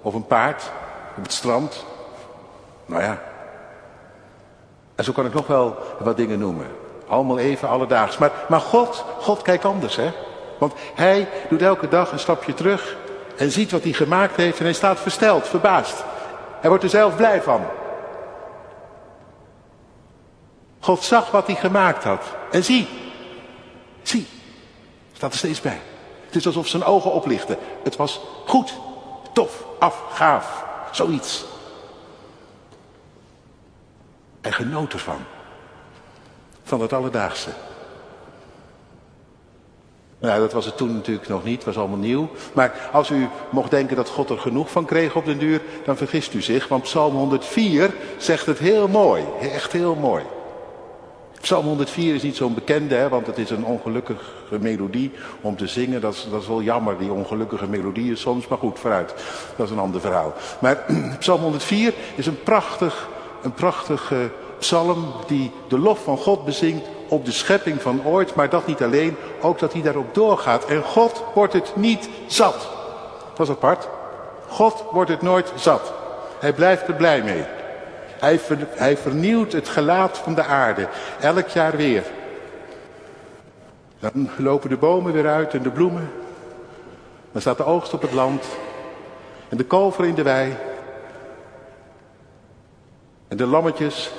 of 0.02 0.14
een 0.14 0.26
paard 0.26 0.70
op 1.16 1.22
het 1.22 1.32
strand. 1.32 1.84
Nou 2.86 3.02
ja. 3.02 3.22
En 4.94 5.04
zo 5.04 5.12
kan 5.12 5.26
ik 5.26 5.34
nog 5.34 5.46
wel 5.46 5.76
wat 5.98 6.16
dingen 6.16 6.38
noemen. 6.38 6.66
Allemaal 7.06 7.38
even 7.38 7.68
alledaags. 7.68 8.18
Maar, 8.18 8.32
maar 8.48 8.60
God, 8.60 9.04
God 9.18 9.42
kijkt 9.42 9.64
anders, 9.64 9.96
hè? 9.96 10.12
Want 10.58 10.72
hij 10.94 11.28
doet 11.48 11.62
elke 11.62 11.88
dag 11.88 12.12
een 12.12 12.18
stapje 12.18 12.54
terug 12.54 12.96
en 13.36 13.50
ziet 13.50 13.70
wat 13.70 13.82
hij 13.82 13.92
gemaakt 13.92 14.36
heeft 14.36 14.58
en 14.58 14.64
hij 14.64 14.72
staat 14.72 15.00
versteld, 15.00 15.48
verbaasd. 15.48 16.04
Hij 16.62 16.70
wordt 16.70 16.84
er 16.84 16.90
zelf 16.90 17.16
blij 17.16 17.42
van. 17.42 17.66
God 20.80 21.02
zag 21.02 21.30
wat 21.30 21.46
hij 21.46 21.56
gemaakt 21.56 22.04
had. 22.04 22.24
En 22.50 22.64
zie, 22.64 22.88
zie, 24.02 24.26
staat 25.12 25.32
er 25.32 25.38
steeds 25.38 25.60
bij. 25.60 25.80
Het 26.26 26.34
is 26.36 26.46
alsof 26.46 26.66
zijn 26.68 26.84
ogen 26.84 27.12
oplichten. 27.12 27.58
Het 27.82 27.96
was 27.96 28.20
goed, 28.46 28.74
tof, 29.32 29.64
af, 29.78 30.02
gaaf, 30.12 30.64
zoiets. 30.90 31.44
En 34.40 34.52
genoot 34.52 34.92
ervan. 34.92 35.24
Van 36.62 36.80
het 36.80 36.92
alledaagse. 36.92 37.50
Nou, 40.22 40.40
dat 40.40 40.52
was 40.52 40.64
het 40.64 40.76
toen 40.76 40.94
natuurlijk 40.94 41.28
nog 41.28 41.44
niet, 41.44 41.64
was 41.64 41.76
allemaal 41.76 41.98
nieuw. 41.98 42.28
Maar 42.52 42.88
als 42.92 43.10
u 43.10 43.28
mocht 43.50 43.70
denken 43.70 43.96
dat 43.96 44.08
God 44.08 44.30
er 44.30 44.38
genoeg 44.38 44.70
van 44.70 44.84
kreeg 44.84 45.16
op 45.16 45.24
den 45.24 45.38
duur, 45.38 45.60
dan 45.84 45.96
vergist 45.96 46.34
u 46.34 46.42
zich. 46.42 46.68
Want 46.68 46.82
Psalm 46.82 47.14
104 47.14 47.94
zegt 48.16 48.46
het 48.46 48.58
heel 48.58 48.88
mooi, 48.88 49.24
echt 49.40 49.72
heel 49.72 49.94
mooi. 49.94 50.22
Psalm 51.40 51.66
104 51.66 52.14
is 52.14 52.22
niet 52.22 52.36
zo'n 52.36 52.54
bekende, 52.54 52.94
hè, 52.94 53.08
want 53.08 53.26
het 53.26 53.38
is 53.38 53.50
een 53.50 53.64
ongelukkige 53.64 54.58
melodie 54.60 55.12
om 55.40 55.56
te 55.56 55.66
zingen. 55.66 56.00
Dat 56.00 56.14
is, 56.14 56.26
dat 56.30 56.42
is 56.42 56.48
wel 56.48 56.62
jammer, 56.62 56.98
die 56.98 57.12
ongelukkige 57.12 57.66
melodieën 57.66 58.16
soms. 58.16 58.48
Maar 58.48 58.58
goed, 58.58 58.78
vooruit. 58.78 59.14
Dat 59.56 59.66
is 59.66 59.72
een 59.72 59.78
ander 59.78 60.00
verhaal. 60.00 60.34
Maar 60.60 60.84
Psalm 61.18 61.40
104 61.40 61.94
is 62.14 62.26
een 62.26 62.42
prachtig, 62.42 63.08
een 63.42 63.52
prachtige 63.52 64.30
psalm 64.58 65.12
die 65.26 65.50
de 65.68 65.78
lof 65.78 66.02
van 66.02 66.16
God 66.16 66.44
bezingt 66.44 66.86
op 67.12 67.24
de 67.24 67.32
schepping 67.32 67.82
van 67.82 68.04
ooit, 68.04 68.34
maar 68.34 68.48
dat 68.48 68.66
niet 68.66 68.82
alleen, 68.82 69.16
ook 69.40 69.58
dat 69.58 69.72
hij 69.72 69.82
daarop 69.82 70.14
doorgaat. 70.14 70.64
En 70.64 70.82
God 70.82 71.24
wordt 71.34 71.52
het 71.52 71.76
niet 71.76 72.08
zat. 72.26 72.68
Dat 73.34 73.48
is 73.48 73.54
apart. 73.54 73.88
God 74.48 74.84
wordt 74.90 75.10
het 75.10 75.22
nooit 75.22 75.52
zat. 75.54 75.92
Hij 76.38 76.52
blijft 76.52 76.88
er 76.88 76.94
blij 76.94 77.22
mee. 77.22 77.44
Hij, 78.74 78.96
vernieuwt 78.96 79.52
het 79.52 79.68
gelaat 79.68 80.18
van 80.18 80.34
de 80.34 80.44
aarde, 80.44 80.88
elk 81.20 81.48
jaar 81.48 81.76
weer. 81.76 82.04
Dan 83.98 84.30
lopen 84.36 84.68
de 84.68 84.76
bomen 84.76 85.12
weer 85.12 85.28
uit 85.28 85.54
en 85.54 85.62
de 85.62 85.70
bloemen. 85.70 86.10
Dan 87.32 87.40
staat 87.40 87.56
de 87.56 87.64
oogst 87.64 87.94
op 87.94 88.02
het 88.02 88.12
land. 88.12 88.44
En 89.48 89.56
de 89.56 89.64
kalver 89.64 90.04
in 90.04 90.14
de 90.14 90.22
wei. 90.22 90.56
En 93.28 93.36
de 93.36 93.46
lammetjes 93.46 94.12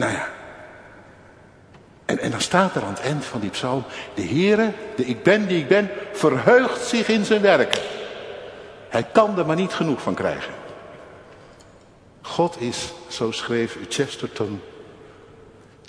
Nou 0.00 0.12
ja. 0.12 0.28
En, 2.04 2.18
en 2.18 2.30
dan 2.30 2.40
staat 2.40 2.74
er 2.74 2.82
aan 2.82 2.92
het 2.92 3.00
eind 3.00 3.24
van 3.24 3.40
die 3.40 3.50
psalm, 3.50 3.84
de 4.14 4.22
Heere, 4.22 4.72
de 4.96 5.04
ik 5.04 5.22
ben 5.22 5.46
die 5.46 5.58
ik 5.58 5.68
ben, 5.68 5.90
verheugt 6.12 6.84
zich 6.84 7.08
in 7.08 7.24
zijn 7.24 7.40
werken. 7.40 7.82
Hij 8.88 9.04
kan 9.04 9.38
er 9.38 9.46
maar 9.46 9.56
niet 9.56 9.72
genoeg 9.72 10.02
van 10.02 10.14
krijgen. 10.14 10.54
God 12.20 12.60
is, 12.60 12.92
zo 13.08 13.30
schreef 13.30 13.78
Chesterton, 13.88 14.60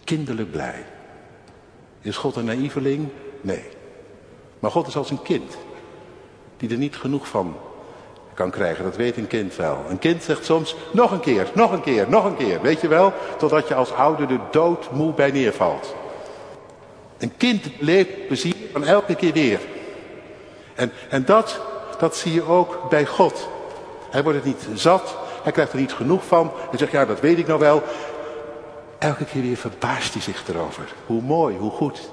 kinderlijk 0.04 0.52
blij. 0.52 0.86
Is 2.02 2.18
God 2.18 2.36
een 2.36 2.46
naïveling? 2.46 3.10
Nee. 3.42 3.64
Maar 4.60 4.72
God 4.72 4.88
is 4.88 4.96
als 4.96 5.10
een 5.10 5.22
kind, 5.22 5.58
die 6.58 6.70
er 6.70 6.78
niet 6.78 6.96
genoeg 6.96 7.28
van 7.28 7.56
kan 8.34 8.52
krijgen. 8.52 8.84
Dat 8.84 8.96
weet 8.96 9.18
een 9.18 9.28
kind 9.28 9.56
wel. 9.56 9.86
Een 9.90 10.00
kind 10.00 10.24
zegt 10.24 10.46
soms 10.46 10.76
nog 10.92 11.12
een 11.12 11.20
keer, 11.20 11.48
nog 11.54 11.72
een 11.72 11.82
keer, 11.82 12.06
nog 12.10 12.26
een 12.26 12.38
keer. 12.38 12.62
Weet 12.62 12.82
je 12.82 12.88
wel? 12.88 13.14
Totdat 13.38 13.68
je 13.68 13.76
als 13.76 13.94
ouder 13.94 14.28
de 14.28 14.40
dood 14.52 14.92
moe 14.92 15.14
bij 15.14 15.32
neervalt. 15.32 15.96
Een 17.18 17.38
kind 17.38 17.66
leeft 17.80 18.28
plezier 18.28 18.56
van 18.72 18.86
elke 18.86 19.16
keer 19.16 19.34
weer. 19.34 19.60
En, 20.76 20.92
en 21.10 21.26
dat, 21.26 21.60
dat 22.00 22.16
zie 22.16 22.34
je 22.34 22.44
ook 22.44 22.90
bij 22.90 23.06
God. 23.06 23.50
Hij 24.10 24.24
wordt 24.24 24.38
het 24.38 24.48
niet 24.48 24.68
zat. 24.80 25.16
Hij 25.44 25.52
krijgt 25.52 25.74
er 25.74 25.80
niet 25.80 25.94
genoeg 25.94 26.26
van. 26.26 26.52
Hij 26.70 26.78
zegt, 26.80 26.92
ja, 26.92 27.06
dat 27.06 27.20
weet 27.20 27.38
ik 27.38 27.48
nou 27.48 27.60
wel. 27.60 27.84
Elke 28.98 29.26
keer 29.26 29.42
weer 29.42 29.58
verbaast 29.58 30.14
hij 30.14 30.22
zich 30.22 30.44
erover. 30.48 30.94
Hoe 31.06 31.22
mooi, 31.22 31.58
hoe 31.58 31.72
goed. 31.72 32.10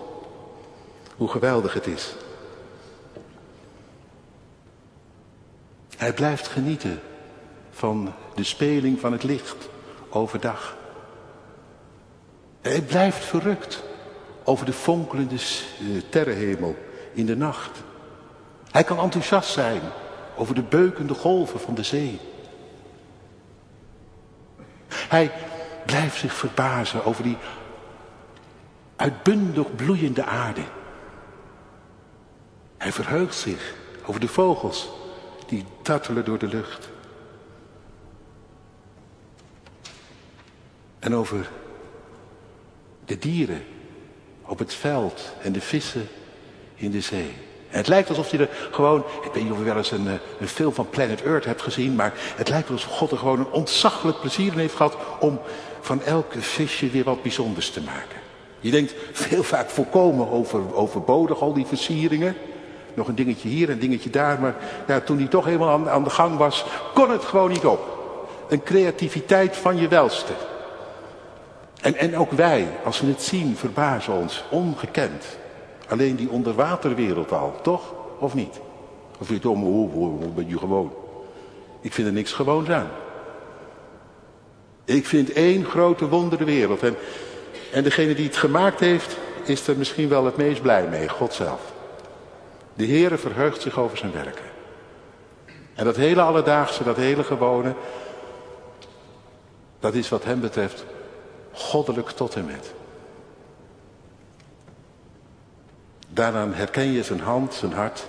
Hoe 1.17 1.29
geweldig 1.29 1.75
het 1.75 1.87
is. 1.87 2.15
Hij 5.99 6.13
blijft 6.13 6.49
genieten 6.49 7.01
van 7.71 8.15
de 8.35 8.45
speling 8.45 9.01
van 9.01 9.13
het 9.13 9.23
licht 9.23 9.69
overdag. 10.09 10.77
Hij 12.61 12.83
blijft 12.83 13.25
verrukt 13.25 13.83
over 14.45 14.67
de 14.67 14.73
fonkelende 14.73 15.35
eh, 15.35 15.41
sterrenhemel 16.07 16.77
in 17.13 17.27
de 17.27 17.37
nacht. 17.37 17.83
Hij 18.71 18.85
kan 18.85 18.99
enthousiast 18.99 19.51
zijn 19.51 19.81
over 20.37 20.55
de 20.55 20.63
beukende 20.63 21.15
golven 21.15 21.61
van 21.61 21.75
de 21.75 21.83
zee. 21.83 22.21
Hij 24.89 25.33
blijft 25.87 26.17
zich 26.17 26.33
verbazen 26.33 27.05
over 27.05 27.23
die 27.23 27.37
uitbundig 28.97 29.75
bloeiende 29.75 30.25
aarde. 30.25 30.65
Hij 32.77 32.93
verheugt 32.93 33.35
zich 33.35 33.75
over 34.07 34.21
de 34.21 34.29
vogels 34.29 34.91
die 35.49 35.65
tartelen 35.83 36.25
door 36.25 36.39
de 36.39 36.47
lucht. 36.47 36.89
En 40.99 41.15
over 41.15 41.51
de 43.05 43.19
dieren 43.19 43.63
op 44.43 44.59
het 44.59 44.75
veld 44.75 45.33
en 45.43 45.53
de 45.53 45.61
vissen 45.61 46.09
in 46.75 46.91
de 46.91 47.01
zee. 47.01 47.33
En 47.71 47.77
het 47.77 47.89
lijkt 47.89 48.09
alsof 48.09 48.31
hij 48.31 48.41
er 48.41 48.49
gewoon, 48.71 49.05
ik 49.23 49.33
weet 49.33 49.43
niet 49.43 49.53
of 49.53 49.59
je 49.59 49.65
wel 49.65 49.77
eens 49.77 49.91
een, 49.91 50.07
eh, 50.07 50.13
een 50.41 50.49
film 50.49 50.73
van 50.73 50.91
Planet 50.91 51.23
Earth 51.23 51.45
hebt 51.45 51.63
gezien, 51.63 51.95
maar 51.95 52.13
het 52.17 52.49
lijkt 52.49 52.71
alsof 52.71 52.93
God 52.93 53.11
er 53.11 53.19
gewoon 53.19 53.39
een 53.39 53.51
ontzaglijk 53.51 54.21
plezier 54.21 54.53
in 54.53 54.59
heeft 54.59 54.75
gehad 54.75 54.97
om 55.21 55.41
van 55.81 56.03
elke 56.03 56.43
visje 56.43 56.91
weer 56.91 57.05
wat 57.05 57.23
bijzonders 57.23 57.71
te 57.71 57.81
maken. 57.81 58.19
Je 58.61 58.71
denkt 58.71 58.95
veel 59.13 59.43
vaak 59.43 59.71
volkomen 59.71 60.31
over, 60.31 60.75
overbodig, 60.75 61.41
al 61.41 61.53
die 61.53 61.67
versieringen. 61.67 62.37
Nog 62.99 63.09
een 63.09 63.15
dingetje 63.15 63.49
hier, 63.49 63.71
een 63.71 63.79
dingetje 63.79 64.11
daar. 64.11 64.41
Maar 64.41 65.05
toen 65.05 65.19
hij 65.19 65.27
toch 65.27 65.45
helemaal 65.45 65.89
aan, 65.89 66.05
de 66.05 66.11
gang 66.11 66.37
was, 66.37 66.65
kon 66.95 67.11
het 67.11 67.25
gewoon 67.25 67.51
niet 67.51 67.67
op. 67.67 67.97
Een 68.49 68.63
creativiteit 68.63 69.57
van 69.57 69.77
je 69.77 69.89
welste. 69.89 70.33
En, 71.81 71.97
en 71.97 72.17
ook 72.17 72.33
wij, 72.33 72.69
als 72.85 73.01
we 73.01 73.07
het 73.07 73.23
zien, 73.23 73.57
verbazen 73.57 74.13
ons. 74.13 74.45
Ongekend. 74.51 75.25
Alleen 75.89 76.17
die 76.17 76.31
onderwaterwereld 76.31 77.33
al, 77.33 77.55
toch? 77.63 77.83
Of 78.19 78.35
niet? 78.35 78.61
Of 79.19 79.27
vind 79.27 79.43
je 79.43 79.49
het 79.49 79.59
om, 79.59 80.35
ben 80.35 80.49
je 80.49 80.59
gewoon? 80.59 80.93
Ik 81.81 81.93
vind 81.93 82.07
er 82.07 82.13
niks 82.13 82.33
gewoons 82.33 82.69
aan. 82.69 82.89
Ik 84.85 85.07
vind 85.07 85.33
één 85.33 85.65
grote 85.65 86.09
wonderwereld. 86.09 86.83
En, 86.83 86.97
en 87.73 87.83
degene 87.83 88.15
die 88.15 88.27
het 88.27 88.37
gemaakt 88.37 88.81
heeft, 88.81 89.17
is 89.45 89.67
er 89.67 89.77
misschien 89.77 90.09
wel 90.09 90.25
het 90.25 90.37
meest 90.37 90.63
blij 90.63 90.87
mee, 90.89 91.09
God 91.09 91.33
zelf. 91.33 91.77
De 92.79 92.87
Heere 92.87 93.19
verheugt 93.19 93.61
zich 93.61 93.79
over 93.79 93.97
zijn 93.97 94.13
werken. 94.13 94.45
En 95.75 95.85
dat 95.85 95.97
hele 95.97 96.23
alledaagse, 96.23 96.85
dat 96.85 96.97
hele 96.97 97.25
gewone, 97.25 97.75
dat 99.81 99.95
is 99.95 100.09
wat 100.09 100.25
hem 100.25 100.41
betreft 100.41 100.85
goddelijk 101.53 102.09
tot 102.09 102.35
en 102.35 102.45
met. 102.45 102.75
Daaraan 106.09 106.55
herken 106.55 106.93
je 106.93 107.03
zijn 107.03 107.21
hand, 107.21 107.55
zijn 107.55 107.73
hart. 107.73 108.07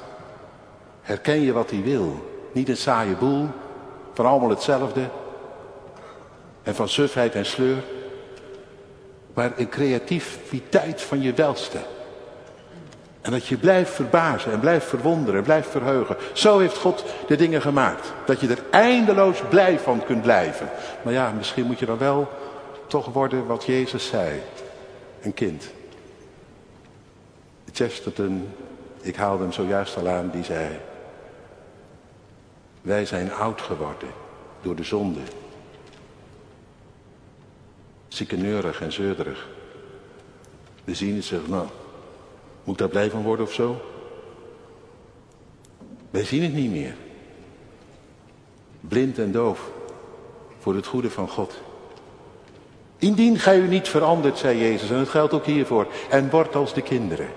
Herken 1.02 1.42
je 1.42 1.54
wat 1.54 1.70
hij 1.70 1.82
wil. 1.82 2.30
Niet 2.52 2.70
een 2.70 2.78
saaie 2.78 3.16
boel, 3.16 3.48
van 4.14 4.26
allemaal 4.26 4.50
hetzelfde. 4.50 5.10
En 6.64 6.76
van 6.76 6.90
sufheid 6.90 7.36
en 7.36 7.46
sleur. 7.46 7.84
Maar 9.34 9.52
een 9.58 9.70
creativiteit 9.70 11.02
van 11.02 11.22
je 11.22 11.34
welste. 11.34 11.80
En 13.22 13.32
dat 13.32 13.48
je 13.48 13.58
blijft 13.58 13.92
verbazen 13.92 14.52
en 14.52 14.60
blijft 14.60 14.86
verwonderen 14.86 15.40
en 15.40 15.44
blijft 15.44 15.70
verheugen. 15.70 16.16
Zo 16.34 16.60
heeft 16.60 16.78
God 16.78 17.06
de 17.28 17.36
dingen 17.36 17.62
gemaakt. 17.62 18.14
Dat 18.26 18.40
je 18.40 18.48
er 18.48 18.64
eindeloos 18.70 19.42
blij 19.50 19.80
van 19.80 20.04
kunt 20.06 20.22
blijven. 20.22 20.70
Maar 21.02 21.14
ja, 21.14 21.32
misschien 21.32 21.66
moet 21.66 21.80
je 21.80 21.86
dan 21.86 21.98
wel 21.98 22.30
toch 22.88 23.14
worden 23.14 23.46
wat 23.46 23.66
Jezus 23.66 24.08
zei. 24.08 24.42
Een 25.22 25.34
kind. 25.34 25.70
Chesterton, 27.74 28.50
ik 29.02 29.16
haalde 29.16 29.44
hem 29.44 29.54
zojuist 29.54 29.98
al 29.98 30.08
aan, 30.08 30.30
die 30.30 30.44
zei... 30.44 30.80
Wij 32.82 33.06
zijn 33.06 33.34
oud 33.34 33.62
geworden 33.62 34.10
door 34.62 34.76
de 34.76 34.84
zonde. 34.84 35.20
Ziekeneurig 38.08 38.82
en 38.82 38.92
zeurderig. 38.92 39.48
We 40.84 40.96
zien 40.96 41.16
het 41.16 41.26
zich, 41.26 41.48
nou, 41.48 41.68
moet 42.70 42.80
ik 42.80 42.86
daar 42.86 43.02
blij 43.02 43.10
van 43.10 43.24
worden 43.24 43.46
of 43.46 43.54
zo? 43.54 43.82
Wij 46.10 46.24
zien 46.24 46.44
het 46.44 46.54
niet 46.54 46.72
meer. 46.72 46.96
Blind 48.80 49.18
en 49.18 49.32
doof 49.32 49.72
voor 50.60 50.76
het 50.76 50.86
goede 50.86 51.10
van 51.10 51.28
God. 51.28 51.60
Indien 52.98 53.40
gij 53.40 53.60
u 53.60 53.68
niet 53.68 53.88
verandert, 53.88 54.38
zei 54.38 54.58
Jezus, 54.58 54.90
en 54.90 54.98
het 54.98 55.10
geldt 55.10 55.34
ook 55.34 55.46
hiervoor, 55.46 55.88
en 56.10 56.30
wordt 56.30 56.56
als 56.56 56.74
de 56.74 56.82
kinderen. 56.82 57.30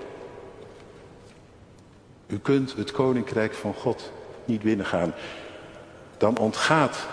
U 2.27 2.39
kunt 2.39 2.75
het 2.75 2.91
koninkrijk 2.91 3.53
van 3.53 3.73
God 3.73 4.11
niet 4.45 4.61
binnengaan. 4.61 5.13
Dan 6.17 6.37
ontgaat 6.37 7.07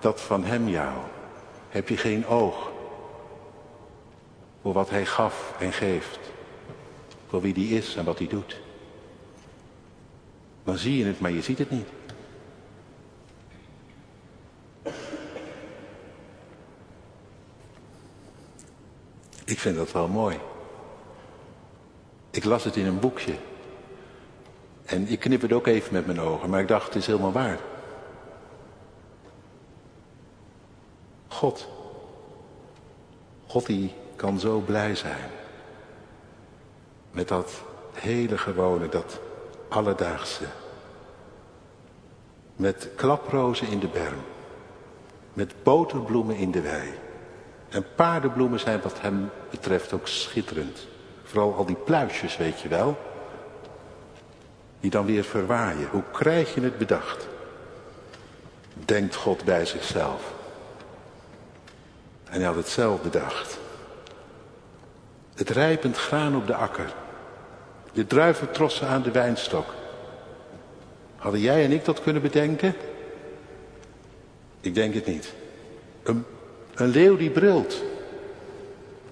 dat 0.00 0.20
van 0.20 0.44
hem 0.44 0.68
jou. 0.68 0.94
Heb 1.68 1.88
je 1.88 1.96
geen 1.96 2.26
oog 2.26 2.70
voor 4.62 4.72
wat 4.72 4.90
hij 4.90 5.06
gaf 5.06 5.54
en 5.58 5.72
geeft. 5.72 6.34
Wie 7.40 7.54
die 7.54 7.76
is 7.76 7.96
en 7.96 8.04
wat 8.04 8.18
hij 8.18 8.26
doet. 8.26 8.60
Dan 10.64 10.78
zie 10.78 10.96
je 10.98 11.04
het, 11.04 11.20
maar 11.20 11.30
je 11.30 11.42
ziet 11.42 11.58
het 11.58 11.70
niet. 11.70 11.88
Ik 19.44 19.58
vind 19.58 19.76
dat 19.76 19.92
wel 19.92 20.08
mooi. 20.08 20.38
Ik 22.30 22.44
las 22.44 22.64
het 22.64 22.76
in 22.76 22.86
een 22.86 23.00
boekje. 23.00 23.34
En 24.84 25.08
ik 25.08 25.20
knipperde 25.20 25.54
ook 25.54 25.66
even 25.66 25.92
met 25.92 26.06
mijn 26.06 26.20
ogen, 26.20 26.50
maar 26.50 26.60
ik 26.60 26.68
dacht, 26.68 26.86
het 26.86 26.94
is 26.94 27.06
helemaal 27.06 27.32
waar. 27.32 27.58
God. 31.28 31.68
God 33.46 33.66
die 33.66 33.94
kan 34.16 34.40
zo 34.40 34.58
blij 34.58 34.94
zijn. 34.94 35.30
Met 37.16 37.28
dat 37.28 37.62
hele 37.92 38.38
gewone, 38.38 38.88
dat 38.88 39.20
alledaagse. 39.68 40.44
Met 42.56 42.88
klaprozen 42.96 43.68
in 43.68 43.78
de 43.78 43.88
berm. 43.88 44.20
Met 45.32 45.54
boterbloemen 45.62 46.36
in 46.36 46.50
de 46.50 46.60
wei. 46.60 46.92
En 47.68 47.86
paardenbloemen 47.94 48.60
zijn 48.60 48.80
wat 48.80 49.00
hem 49.00 49.30
betreft 49.50 49.92
ook 49.92 50.08
schitterend. 50.08 50.86
Vooral 51.24 51.54
al 51.54 51.66
die 51.66 51.76
pluisjes, 51.76 52.36
weet 52.36 52.60
je 52.60 52.68
wel 52.68 52.96
die 54.80 54.90
dan 54.90 55.06
weer 55.06 55.24
verwaaien. 55.24 55.88
Hoe 55.90 56.02
krijg 56.12 56.54
je 56.54 56.60
het 56.60 56.78
bedacht? 56.78 57.26
Denkt 58.74 59.14
God 59.14 59.44
bij 59.44 59.66
zichzelf. 59.66 60.32
En 62.24 62.32
hij 62.32 62.44
had 62.44 62.56
het 62.56 62.68
zelf 62.68 63.02
bedacht. 63.02 63.58
Het 65.34 65.50
rijpend 65.50 65.96
graan 65.96 66.36
op 66.36 66.46
de 66.46 66.54
akker. 66.54 66.94
De 67.96 68.06
druiventrossen 68.06 68.88
aan 68.88 69.02
de 69.02 69.10
wijnstok. 69.10 69.74
Hadden 71.16 71.40
jij 71.40 71.64
en 71.64 71.72
ik 71.72 71.84
dat 71.84 72.02
kunnen 72.02 72.22
bedenken? 72.22 72.74
Ik 74.60 74.74
denk 74.74 74.94
het 74.94 75.06
niet. 75.06 75.34
Een, 76.02 76.24
een 76.74 76.88
leeuw 76.88 77.16
die 77.16 77.30
brult. 77.30 77.82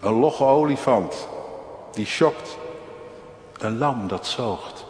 Een 0.00 0.12
logge 0.12 0.44
olifant 0.44 1.28
die 1.92 2.06
schokt. 2.06 2.56
Een 3.58 3.78
lam 3.78 4.08
dat 4.08 4.26
zoogt. 4.26 4.84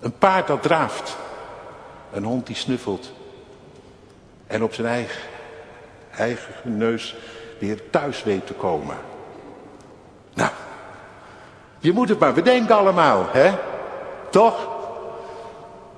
Een 0.00 0.18
paard 0.18 0.46
dat 0.46 0.62
draaft. 0.62 1.16
Een 2.12 2.24
hond 2.24 2.46
die 2.46 2.56
snuffelt. 2.56 3.12
En 4.46 4.62
op 4.62 4.74
zijn 4.74 4.86
eigen, 4.86 5.22
eigen 6.10 6.78
neus 6.78 7.16
weer 7.58 7.90
thuis 7.90 8.22
weet 8.22 8.46
te 8.46 8.54
komen. 8.54 8.96
Nou, 10.34 10.50
je 11.82 11.92
moet 11.92 12.08
het 12.08 12.18
maar 12.18 12.32
bedenken 12.32 12.76
allemaal, 12.76 13.26
hè? 13.30 13.52
Toch? 14.30 14.68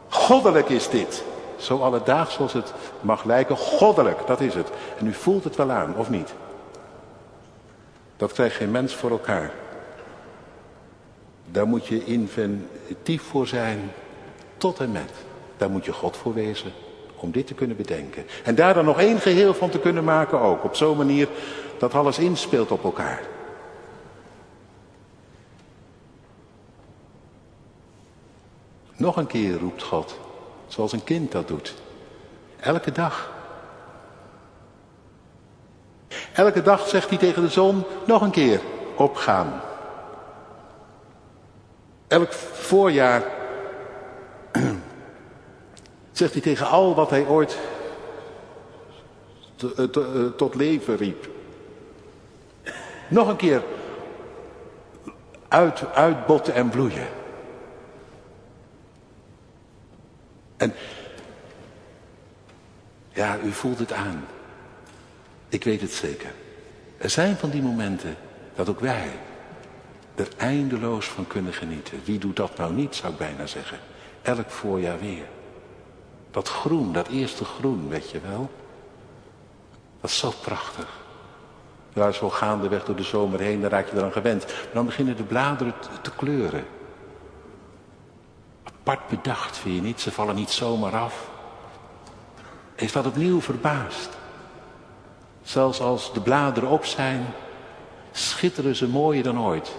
Goddelijk 0.09 0.68
is 0.68 0.88
dit. 0.88 1.25
Zo 1.57 1.79
alledaags 1.79 2.38
als 2.38 2.53
het 2.53 2.73
mag 3.01 3.25
lijken, 3.25 3.57
goddelijk, 3.57 4.27
dat 4.27 4.40
is 4.40 4.55
het. 4.55 4.70
En 4.99 5.07
u 5.07 5.12
voelt 5.12 5.44
het 5.44 5.57
wel 5.57 5.70
aan, 5.70 5.97
of 5.97 6.11
niet? 6.11 6.35
Dat 8.16 8.33
krijgt 8.33 8.57
geen 8.57 8.70
mens 8.70 8.94
voor 8.94 9.11
elkaar. 9.11 9.51
Daar 11.51 11.66
moet 11.66 11.87
je 11.87 12.05
inventief 12.05 13.23
voor 13.23 13.47
zijn, 13.47 13.92
tot 14.57 14.81
en 14.81 14.92
met. 14.92 15.11
Daar 15.57 15.70
moet 15.70 15.85
je 15.85 15.92
God 15.92 16.16
voor 16.16 16.35
wezen, 16.35 16.73
om 17.16 17.31
dit 17.31 17.47
te 17.47 17.55
kunnen 17.55 17.77
bedenken. 17.77 18.27
En 18.44 18.55
daar 18.55 18.75
dan 18.75 18.85
nog 18.85 19.01
één 19.01 19.20
geheel 19.20 19.55
van 19.55 19.70
te 19.70 19.79
kunnen 19.79 20.05
maken 20.05 20.40
ook. 20.40 20.64
Op 20.64 20.77
zo'n 20.77 20.97
manier 20.97 21.29
dat 21.79 21.94
alles 21.94 22.18
inspeelt 22.18 22.70
op 22.70 22.85
elkaar. 22.85 23.34
Nog 28.97 29.17
een 29.17 29.27
keer 29.27 29.59
roept 29.59 29.83
God, 29.83 30.19
zoals 30.67 30.93
een 30.93 31.05
kind 31.05 31.33
dat 31.33 31.49
doet. 31.49 31.75
Elke 32.61 32.93
dag. 32.93 33.33
Elke 36.33 36.63
dag 36.63 36.89
zegt 36.89 37.09
hij 37.09 37.19
tegen 37.19 37.43
de 37.43 37.49
zon, 37.49 37.85
nog 38.07 38.23
een 38.23 38.31
keer, 38.31 38.61
opgaan. 38.97 39.61
Elk 42.09 42.33
voorjaar 42.33 43.23
zegt 46.13 46.33
hij 46.33 46.43
tegen 46.43 46.67
al 46.67 46.95
wat 46.95 47.11
hij 47.11 47.27
ooit 47.27 47.59
eh, 49.77 49.85
eh, 49.85 50.33
tot 50.37 50.55
leven 50.55 50.97
riep. 50.97 51.29
Nog 53.09 53.29
een 53.29 53.37
keer 53.37 53.63
uit, 55.49 55.93
uitbotten 55.95 56.55
en 56.55 56.69
bloeien. 56.69 57.07
En 60.64 60.74
ja, 63.12 63.38
u 63.44 63.53
voelt 63.53 63.79
het 63.79 63.92
aan. 63.92 64.24
Ik 65.48 65.64
weet 65.64 65.81
het 65.81 65.92
zeker. 65.92 66.31
Er 66.98 67.11
zijn 67.11 67.37
van 67.37 67.50
die 67.50 67.62
momenten 67.62 68.16
dat 68.55 68.68
ook 68.68 68.81
wij 68.81 69.11
er 70.14 70.29
eindeloos 70.37 71.07
van 71.07 71.27
kunnen 71.27 71.53
genieten. 71.53 72.00
Wie 72.05 72.18
doet 72.18 72.37
dat 72.37 72.57
nou 72.57 72.72
niet, 72.72 72.94
zou 72.94 73.12
ik 73.12 73.18
bijna 73.18 73.46
zeggen. 73.46 73.79
Elk 74.22 74.50
voorjaar 74.50 74.98
weer. 74.98 75.27
Dat 76.31 76.48
groen, 76.48 76.92
dat 76.92 77.09
eerste 77.09 77.44
groen, 77.44 77.88
weet 77.88 78.11
je 78.11 78.20
wel. 78.20 78.50
Dat 80.00 80.11
is 80.11 80.18
zo 80.18 80.33
prachtig. 80.42 80.88
Ja, 81.92 82.12
zo 82.12 82.31
gaandeweg 82.31 82.85
door 82.85 82.96
de 82.96 83.03
zomer 83.03 83.40
heen, 83.40 83.61
dan 83.61 83.70
raak 83.70 83.90
je 83.90 83.96
eraan 83.96 84.12
gewend. 84.12 84.44
Maar 84.46 84.72
dan 84.72 84.87
beginnen 84.87 85.16
de 85.16 85.22
bladeren 85.22 85.74
te 86.03 86.11
kleuren. 86.16 86.64
Apart 88.87 89.09
bedacht, 89.09 89.57
vind 89.57 89.75
je 89.75 89.81
niet? 89.81 90.01
Ze 90.01 90.12
vallen 90.12 90.35
niet 90.35 90.51
zomaar 90.51 90.97
af. 90.97 91.31
Is 92.75 92.92
dat 92.92 93.07
opnieuw 93.07 93.40
verbaasd? 93.40 94.09
Zelfs 95.42 95.81
als 95.81 96.12
de 96.12 96.20
bladeren 96.20 96.68
op 96.68 96.85
zijn, 96.85 97.27
schitteren 98.12 98.77
ze 98.77 98.88
mooier 98.88 99.23
dan 99.23 99.40
ooit. 99.40 99.77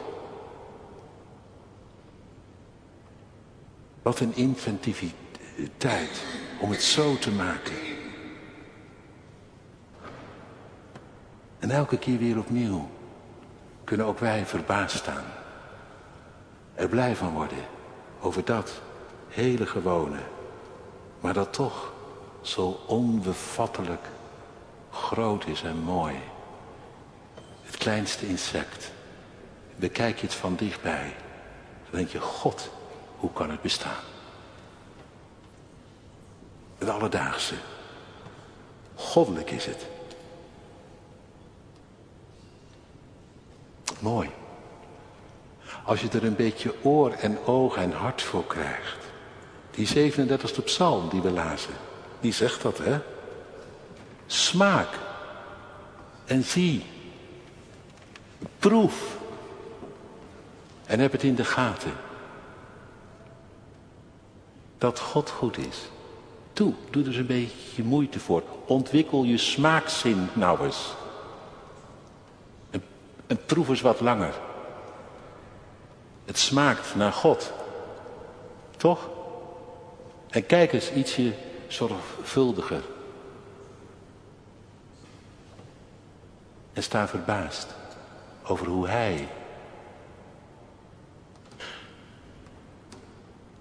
Wat 4.02 4.20
een 4.20 4.36
inventiviteit 4.36 6.24
om 6.60 6.70
het 6.70 6.84
zo 6.84 7.18
te 7.18 7.32
maken. 7.32 7.76
En 11.60 11.72
elke 11.72 11.98
keer 11.98 12.18
weer 12.18 12.38
opnieuw 12.38 12.90
kunnen 13.84 14.06
ook 14.06 14.20
wij 14.20 14.46
verbaasd 14.46 14.98
staan. 14.98 15.26
Er 16.74 16.88
blij 16.88 17.16
van 17.16 17.34
worden 17.34 17.66
over 18.20 18.46
dat 18.46 18.82
hele 19.36 19.66
gewone, 19.66 20.20
maar 21.20 21.34
dat 21.34 21.54
toch 21.54 21.94
zo 22.42 22.80
onbevattelijk 22.86 24.08
groot 24.92 25.46
is 25.46 25.62
en 25.62 25.78
mooi. 25.78 26.16
Het 27.64 27.78
kleinste 27.78 28.28
insect. 28.28 28.92
Bekijk 29.76 30.20
je 30.20 30.26
het 30.26 30.36
van 30.36 30.56
dichtbij, 30.56 31.16
dan 31.90 32.00
denk 32.00 32.10
je, 32.10 32.20
God, 32.20 32.70
hoe 33.18 33.34
kan 33.34 33.50
het 33.50 33.62
bestaan? 33.62 34.04
Het 36.78 36.90
alledaagse. 36.90 37.56
Goddelijk 38.96 39.52
is 39.52 39.66
het. 39.66 39.88
Mooi. 44.00 44.30
Als 45.86 46.02
je 46.02 46.10
er 46.10 46.24
een 46.24 46.36
beetje 46.36 46.84
oor 46.84 47.12
en 47.12 47.46
oog 47.46 47.76
en 47.76 47.92
hart 47.92 48.22
voor 48.22 48.46
krijgt. 48.46 49.05
Die 49.76 49.88
37e 49.88 50.64
psalm 50.64 51.10
die 51.10 51.22
we 51.22 51.32
lazen. 51.32 51.74
Die 52.20 52.34
zegt 52.34 52.62
dat, 52.62 52.78
hè? 52.78 53.00
Smaak. 54.26 54.88
En 56.26 56.44
zie. 56.44 56.86
Proef. 58.60 59.18
En 60.86 61.00
heb 61.00 61.12
het 61.12 61.24
in 61.24 61.36
de 61.36 61.46
gaten. 61.46 61.94
Dat 64.78 65.00
God 65.00 65.30
goed 65.30 65.58
is. 65.58 65.90
Toe, 66.54 66.74
doe 66.90 67.02
er 67.02 67.08
eens 67.08 67.18
een 67.18 67.26
beetje 67.26 67.84
moeite 67.84 68.20
voor. 68.20 68.44
Ontwikkel 68.66 69.24
je 69.24 69.38
smaakzin 69.38 70.30
nou 70.34 70.66
eens. 70.66 70.94
En, 72.70 72.84
en 73.28 73.46
proef 73.46 73.70
eens 73.70 73.82
wat 73.82 74.00
langer. 74.00 74.34
Het 76.26 76.38
smaakt 76.38 76.96
naar 76.96 77.14
God. 77.14 77.54
Toch? 78.78 79.10
En 80.36 80.46
kijk 80.46 80.74
eens 80.74 80.92
ietsje 80.92 81.34
zorgvuldiger. 81.68 82.84
En 86.74 86.84
sta 86.84 87.08
verbaasd 87.08 87.68
over 88.44 88.68
hoe 88.68 88.88
Hij 88.88 89.28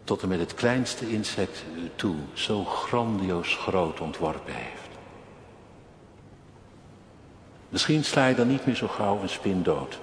tot 0.04 0.22
en 0.22 0.28
met 0.28 0.38
het 0.38 0.54
kleinste 0.54 1.10
insect 1.10 1.64
toe 1.94 2.16
zo 2.32 2.64
grandioos 2.64 3.56
groot 3.56 4.00
ontworpen 4.00 4.54
heeft. 4.54 4.88
Misschien 7.68 8.04
sla 8.04 8.26
je 8.26 8.34
dan 8.34 8.48
niet 8.48 8.66
meer 8.66 8.76
zo 8.76 8.88
gauw 8.88 9.20
een 9.20 9.28
spin 9.28 9.62
dood. 9.62 9.98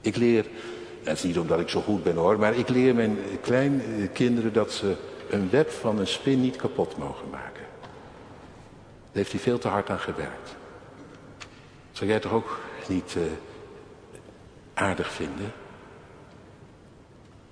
Ik 0.00 0.16
leer, 0.16 0.46
het 1.04 1.16
is 1.16 1.22
niet 1.22 1.38
omdat 1.38 1.60
ik 1.60 1.68
zo 1.68 1.80
goed 1.80 2.02
ben 2.02 2.16
hoor, 2.16 2.38
maar 2.38 2.54
ik 2.54 2.68
leer 2.68 2.94
mijn 2.94 3.18
kleinkinderen 3.40 4.52
dat 4.52 4.72
ze 4.72 4.96
een 5.30 5.50
web 5.50 5.70
van 5.70 5.98
een 5.98 6.06
spin 6.06 6.40
niet 6.40 6.56
kapot 6.56 6.96
mogen 6.96 7.30
maken. 7.30 7.64
Daar 9.12 9.22
heeft 9.22 9.32
hij 9.32 9.40
veel 9.40 9.58
te 9.58 9.68
hard 9.68 9.90
aan 9.90 9.98
gewerkt. 9.98 10.56
Zou 11.92 12.10
jij 12.10 12.20
toch 12.20 12.32
ook 12.32 12.60
niet 12.88 13.14
uh, 13.16 13.22
aardig 14.74 15.12
vinden? 15.12 15.52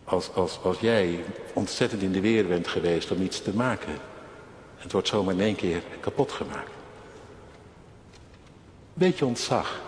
Als, 0.04 0.34
als, 0.34 0.58
als 0.62 0.78
jij 0.78 1.24
ontzettend 1.52 2.02
in 2.02 2.12
de 2.12 2.20
weer 2.20 2.46
bent 2.46 2.68
geweest 2.68 3.10
om 3.10 3.22
iets 3.22 3.42
te 3.42 3.54
maken. 3.54 3.94
Het 4.76 4.92
wordt 4.92 5.08
zomaar 5.08 5.34
in 5.34 5.40
één 5.40 5.54
keer 5.54 5.82
kapot 6.00 6.32
gemaakt. 6.32 6.70
Beetje 8.94 9.24
ontzag. 9.24 9.80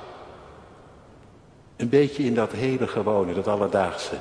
Een 1.83 1.89
beetje 1.89 2.25
in 2.25 2.35
dat 2.35 2.53
hele 2.53 2.87
gewone, 2.87 3.35
dat 3.35 3.49
alledaagse. 3.49 4.15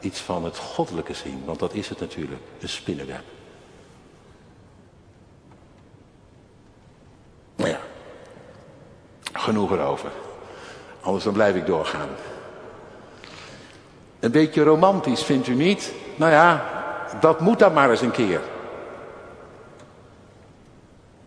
Iets 0.00 0.20
van 0.20 0.44
het 0.44 0.56
goddelijke 0.56 1.14
zien, 1.14 1.42
want 1.44 1.58
dat 1.58 1.74
is 1.74 1.88
het 1.88 2.00
natuurlijk, 2.00 2.40
een 2.60 2.68
spinnenweb. 2.68 3.22
Nou 7.56 7.70
ja, 7.70 7.80
genoeg 9.32 9.70
erover. 9.70 10.10
Anders 11.00 11.24
dan 11.24 11.32
blijf 11.32 11.54
ik 11.54 11.66
doorgaan. 11.66 12.08
Een 14.20 14.30
beetje 14.30 14.62
romantisch, 14.62 15.22
vindt 15.22 15.46
u 15.46 15.54
niet? 15.54 15.92
Nou 16.16 16.32
ja, 16.32 16.64
dat 17.20 17.40
moet 17.40 17.58
dan 17.58 17.72
maar 17.72 17.90
eens 17.90 18.00
een 18.00 18.10
keer. 18.10 18.40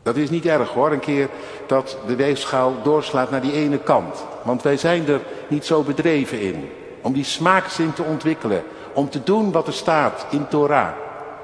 Dat 0.04 0.16
is 0.16 0.30
niet 0.30 0.46
erg 0.46 0.70
hoor, 0.70 0.92
een 0.92 1.00
keer 1.00 1.30
dat 1.68 1.98
de 2.08 2.16
weegschaal 2.16 2.74
doorslaat 2.84 3.32
naar 3.32 3.42
die 3.42 3.54
ene 3.54 3.78
kant. 3.78 4.26
Want 4.44 4.62
wij 4.62 4.78
zijn 4.78 5.08
er 5.08 5.22
niet 5.48 5.66
zo 5.66 5.82
bedreven 5.82 6.42
in. 6.42 6.70
Om 7.02 7.14
die 7.14 7.24
smaakzin 7.24 7.94
te 7.94 8.04
ontwikkelen. 8.04 8.64
Om 8.94 9.10
te 9.10 9.24
doen 9.24 9.52
wat 9.52 9.68
er 9.68 9.74
staat 9.74 10.26
in 10.30 10.48
Torah. 10.48 10.92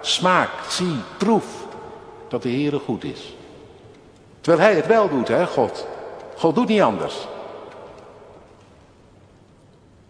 Smaak, 0.02 0.50
zie, 0.68 0.96
proef 1.18 1.46
dat 2.28 2.42
de 2.42 2.50
Heere 2.50 2.80
goed 2.80 3.04
is. 3.04 3.36
Terwijl 4.42 4.68
Hij 4.68 4.76
het 4.76 4.88
wel 4.88 5.10
doet, 5.10 5.28
hè, 5.28 5.48
God. 5.48 5.88
God 6.36 6.56
doet 6.56 6.68
niet 6.68 6.82
anders. 6.82 7.28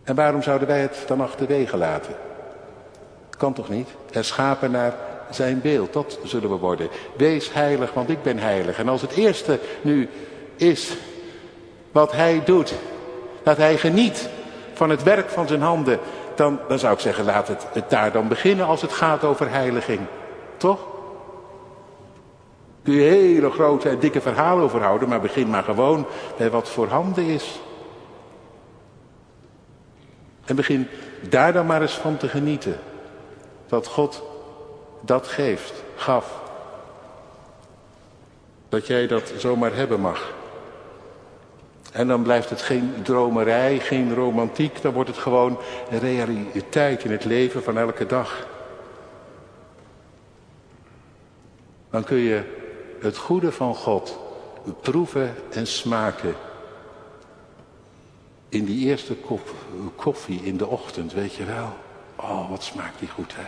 En 0.03 0.15
waarom 0.15 0.41
zouden 0.41 0.67
wij 0.67 0.79
het 0.79 1.03
dan 1.07 1.21
achterwege 1.21 1.77
laten? 1.77 2.15
Kan 3.38 3.53
toch 3.53 3.69
niet? 3.69 3.89
Er 4.12 4.25
schapen 4.25 4.71
naar 4.71 4.93
zijn 5.30 5.62
beeld, 5.62 5.94
dat 5.94 6.20
zullen 6.24 6.50
we 6.50 6.56
worden. 6.56 6.89
Wees 7.18 7.54
heilig, 7.54 7.94
want 7.94 8.10
ik 8.10 8.22
ben 8.22 8.38
heilig. 8.38 8.80
En 8.80 8.89
als 8.89 9.02
het 9.02 9.12
eerste 9.12 9.60
nu 9.82 10.10
is 10.56 10.94
wat 11.92 12.12
hij 12.12 12.42
doet, 12.46 12.74
dat 13.44 13.58
hij 13.58 13.78
geniet 13.78 14.30
van 14.74 14.89
het 14.89 15.04
werk 15.04 15.30
van 15.30 15.48
zijn 15.48 15.62
handen, 15.62 16.00
dan, 16.36 16.60
dan 16.68 16.80
zou 16.80 16.94
ik 16.94 17.00
zeggen, 17.00 17.26
laat 17.26 17.48
het, 17.48 17.65
het 17.74 17.89
daar 17.89 18.12
dan 18.12 18.28
beginnen 18.28 18.65
als 18.65 18.82
het 18.82 18.92
gaat 18.92 19.24
over 19.24 19.50
heiliging. 19.50 20.00
Toch? 20.58 20.80
Kun 22.84 22.94
je 22.94 23.02
hele 23.02 23.52
grote 23.52 23.89
en 23.89 24.00
dikke 24.00 24.22
verhalen 24.22 24.63
over 24.63 24.82
houden, 24.82 25.10
maar 25.10 25.22
begin 25.22 25.50
maar 25.50 25.63
gewoon 25.63 26.06
bij 26.38 26.50
wat 26.50 26.70
voorhanden 26.70 27.26
is. 27.26 27.60
En 30.46 30.56
begin 30.56 30.88
daar 31.30 31.54
dan 31.54 31.65
maar 31.65 31.82
eens 31.82 31.98
van 31.98 32.18
te 32.18 32.28
genieten. 32.28 32.80
Dat 33.68 33.88
God 33.88 34.24
dat 35.01 35.27
geeft, 35.27 35.83
gaf. 35.95 36.41
Dat 38.69 38.88
jij 38.88 39.07
dat 39.07 39.33
zomaar 39.38 39.75
hebben 39.75 39.99
mag. 39.99 40.33
En 41.91 42.07
dan 42.07 42.23
blijft 42.23 42.49
het 42.49 42.62
geen 42.62 42.93
dromerij, 43.03 43.79
geen 43.79 44.13
romantiek. 44.13 44.81
Dan 44.81 44.93
wordt 44.93 45.09
het 45.09 45.19
gewoon 45.19 45.59
realiteit 45.89 47.03
in 47.03 47.12
het 47.12 47.25
leven 47.25 47.63
van 47.63 47.77
elke 47.77 48.05
dag. 48.05 48.47
Dan 51.89 52.03
kun 52.03 52.17
je 52.17 52.43
het 52.99 53.17
goede 53.17 53.51
van 53.51 53.75
God 53.75 54.19
proeven 54.81 55.35
en 55.49 55.67
smaken. 55.67 56.35
In 58.49 58.65
die 58.65 58.88
eerste 58.88 59.15
kop 59.15 59.49
koffie 59.95 60.41
in 60.43 60.57
de 60.57 60.67
ochtend, 60.67 61.13
weet 61.13 61.33
je 61.33 61.45
wel. 61.45 61.73
Oh, 62.15 62.49
wat 62.49 62.63
smaakt 62.63 62.99
die 62.99 63.09
goed, 63.09 63.35
hè? 63.35 63.45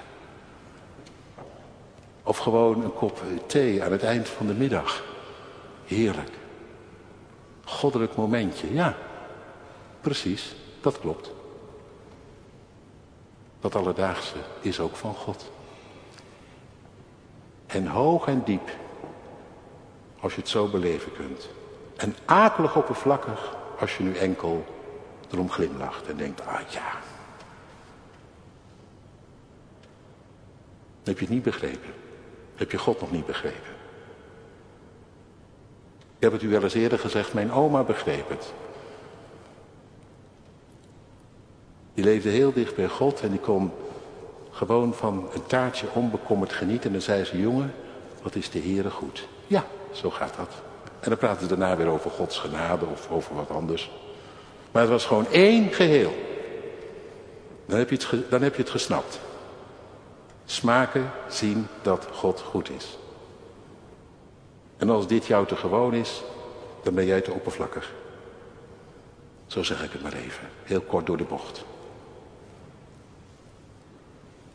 Of 2.23 2.37
gewoon 2.37 2.83
een 2.83 2.93
kop 2.93 3.21
thee 3.45 3.83
aan 3.83 3.91
het 3.91 4.03
eind 4.03 4.29
van 4.29 4.47
de 4.47 4.53
middag. 4.53 5.03
Heerlijk. 5.85 6.31
Goddelijk 7.63 8.15
momentje, 8.15 8.73
ja. 8.73 8.97
Precies, 10.01 10.55
dat 10.81 10.99
klopt. 10.99 11.31
Dat 13.59 13.75
alledaagse 13.75 14.35
is 14.61 14.79
ook 14.79 14.95
van 14.95 15.13
God. 15.13 15.51
En 17.67 17.87
hoog 17.87 18.27
en 18.27 18.43
diep, 18.43 18.69
als 20.19 20.35
je 20.35 20.41
het 20.41 20.49
zo 20.49 20.67
beleven 20.67 21.11
kunt. 21.13 21.49
En 21.95 22.15
akelig 22.25 22.75
oppervlakkig, 22.75 23.55
als 23.79 23.97
je 23.97 24.03
nu 24.03 24.15
enkel 24.15 24.65
erom 25.31 25.49
glimlacht 25.49 26.07
en 26.07 26.17
denkt, 26.17 26.45
ah 26.45 26.59
ja. 26.69 26.99
Heb 31.03 31.19
je 31.19 31.25
het 31.25 31.33
niet 31.33 31.43
begrepen? 31.43 31.93
Heb 32.61 32.71
je 32.71 32.77
God 32.77 32.99
nog 32.99 33.11
niet 33.11 33.25
begrepen? 33.25 33.71
Ik 36.17 36.19
heb 36.19 36.31
het 36.31 36.41
u 36.41 36.49
wel 36.49 36.63
eens 36.63 36.73
eerder 36.73 36.99
gezegd, 36.99 37.33
mijn 37.33 37.51
oma 37.51 37.83
begreep 37.83 38.29
het. 38.29 38.53
Die 41.93 42.03
leefde 42.03 42.29
heel 42.29 42.53
dicht 42.53 42.75
bij 42.75 42.87
God 42.87 43.21
en 43.21 43.29
die 43.29 43.39
kon 43.39 43.71
gewoon 44.51 44.93
van 44.93 45.29
een 45.33 45.45
taartje 45.45 45.87
onbekommerd 45.93 46.53
genieten. 46.53 46.85
En 46.85 46.91
dan 46.91 47.01
zei 47.01 47.23
ze, 47.23 47.41
jongen, 47.41 47.73
wat 48.21 48.35
is 48.35 48.49
de 48.49 48.59
Heere 48.59 48.89
goed. 48.89 49.27
Ja, 49.47 49.65
zo 49.91 50.09
gaat 50.09 50.35
dat. 50.37 50.51
En 50.99 51.09
dan 51.09 51.17
praten 51.17 51.41
ze 51.41 51.47
daarna 51.47 51.77
weer 51.77 51.87
over 51.87 52.11
Gods 52.11 52.37
genade 52.39 52.85
of 52.85 53.09
over 53.11 53.35
wat 53.35 53.49
anders. 53.49 53.91
Maar 54.71 54.81
het 54.81 54.91
was 54.91 55.05
gewoon 55.05 55.27
één 55.31 55.73
geheel. 55.73 56.13
Dan 57.65 57.77
heb 57.77 57.89
je 57.89 57.95
het, 57.95 58.29
dan 58.29 58.41
heb 58.41 58.55
je 58.55 58.61
het 58.61 58.71
gesnapt. 58.71 59.19
Smaken, 60.45 61.11
zien 61.27 61.67
dat 61.81 62.07
God 62.11 62.41
goed 62.41 62.69
is. 62.69 62.97
En 64.77 64.89
als 64.89 65.07
dit 65.07 65.25
jou 65.25 65.45
te 65.45 65.55
gewoon 65.55 65.93
is, 65.93 66.23
dan 66.83 66.93
ben 66.93 67.05
jij 67.05 67.21
te 67.21 67.31
oppervlakkig. 67.31 67.93
Zo 69.47 69.63
zeg 69.63 69.83
ik 69.83 69.91
het 69.91 70.01
maar 70.01 70.13
even, 70.13 70.49
heel 70.63 70.81
kort 70.81 71.05
door 71.05 71.17
de 71.17 71.23
bocht. 71.23 71.63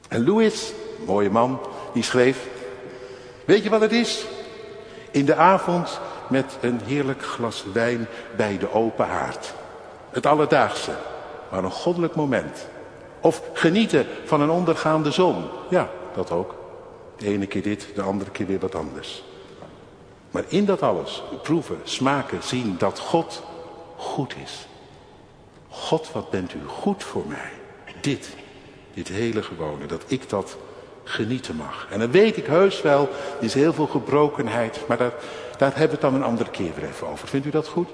En 0.09 0.25
Louis 0.25 0.73
mooie 1.07 1.31
man, 1.31 1.61
die 1.93 2.03
schreef, 2.03 2.49
weet 3.45 3.63
je 3.63 3.71
wat 3.71 3.81
het 3.81 3.93
is? 3.93 4.27
In 5.11 5.25
de 5.25 5.35
avond 5.35 6.01
met 6.29 6.59
een 6.61 6.81
heerlijk 6.85 7.23
glas 7.23 7.65
wijn 7.73 8.07
bij 8.37 8.59
de 8.59 8.73
open 8.73 9.07
haard. 9.07 9.55
Het 10.11 10.27
alledaagse, 10.27 10.93
maar 11.51 11.65
een 11.65 11.71
goddelijk 11.71 12.15
moment. 12.15 12.67
Of 13.21 13.43
genieten 13.53 14.07
van 14.25 14.41
een 14.41 14.51
ondergaande 14.51 15.11
zon. 15.11 15.45
Ja, 15.71 15.91
dat 16.15 16.31
ook. 16.31 16.55
De 17.17 17.27
ene 17.27 17.47
keer 17.47 17.63
dit, 17.63 17.89
de 17.95 18.03
andere 18.03 18.31
keer 18.31 18.47
weer 18.47 18.59
wat 18.59 18.75
anders. 18.75 19.25
Maar 20.31 20.45
in 20.49 20.65
dat 20.65 20.83
alles 20.83 21.23
proeven, 21.43 21.79
smaken, 21.83 22.43
zien 22.43 22.75
dat 22.79 22.99
God 22.99 23.43
goed 23.97 24.35
is. 24.43 24.67
God, 25.69 26.13
wat 26.13 26.31
bent 26.31 26.55
u 26.55 26.59
goed 26.67 27.05
voor 27.05 27.25
mij. 27.29 27.51
Dit, 28.01 28.35
dit 28.95 29.09
hele 29.09 29.43
gewone, 29.43 29.87
dat 29.87 30.05
ik 30.07 30.29
dat 30.29 30.57
genieten 31.05 31.57
mag. 31.57 31.87
En 31.91 31.99
dan 31.99 32.11
weet 32.11 32.37
ik 32.37 32.47
heus 32.47 32.83
wel, 32.83 33.09
er 33.39 33.45
is 33.45 33.55
heel 33.55 33.73
veel 33.73 33.87
gebrokenheid, 33.87 34.81
maar 34.89 34.97
daar, 34.97 35.13
daar 35.59 35.71
hebben 35.71 35.87
we 35.87 35.93
het 35.93 36.01
dan 36.01 36.15
een 36.15 36.29
andere 36.29 36.51
keer 36.51 36.71
weer 36.75 36.89
even 36.89 37.07
over. 37.07 37.29
Vindt 37.29 37.47
u 37.47 37.51
dat 37.51 37.69
goed? 37.69 37.89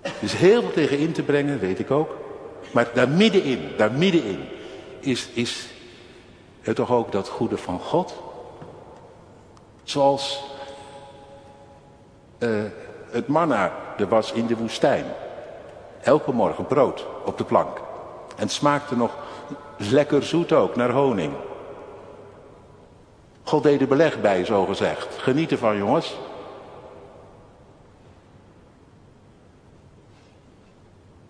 Er 0.00 0.12
is 0.20 0.32
heel 0.32 0.60
veel 0.60 0.72
tegen 0.72 0.98
in 0.98 1.12
te 1.12 1.22
brengen, 1.22 1.58
weet 1.58 1.78
ik 1.78 1.90
ook. 1.90 2.10
Maar 2.76 2.88
daar 2.94 3.08
middenin, 3.08 3.70
daar 3.76 3.92
middenin 3.92 4.48
is, 5.00 5.28
is 5.28 5.68
het 6.60 6.76
toch 6.76 6.90
ook 6.90 7.12
dat 7.12 7.28
goede 7.28 7.56
van 7.56 7.80
God. 7.80 8.14
Zoals 9.82 10.42
uh, 12.38 12.64
het 13.10 13.26
manna 13.26 13.72
er 13.98 14.08
was 14.08 14.32
in 14.32 14.46
de 14.46 14.56
woestijn. 14.56 15.04
Elke 16.00 16.32
morgen 16.32 16.66
brood 16.66 17.06
op 17.24 17.38
de 17.38 17.44
plank. 17.44 17.76
En 18.28 18.42
het 18.42 18.52
smaakte 18.52 18.96
nog 18.96 19.16
lekker 19.76 20.22
zoet 20.22 20.52
ook, 20.52 20.76
naar 20.76 20.90
honing. 20.90 21.32
God 23.42 23.62
deed 23.62 23.80
er 23.80 23.88
beleg 23.88 24.20
bij, 24.20 24.44
zo 24.44 24.64
gezegd. 24.64 25.16
Geniet 25.18 25.50
ervan, 25.50 25.76
jongens. 25.76 26.16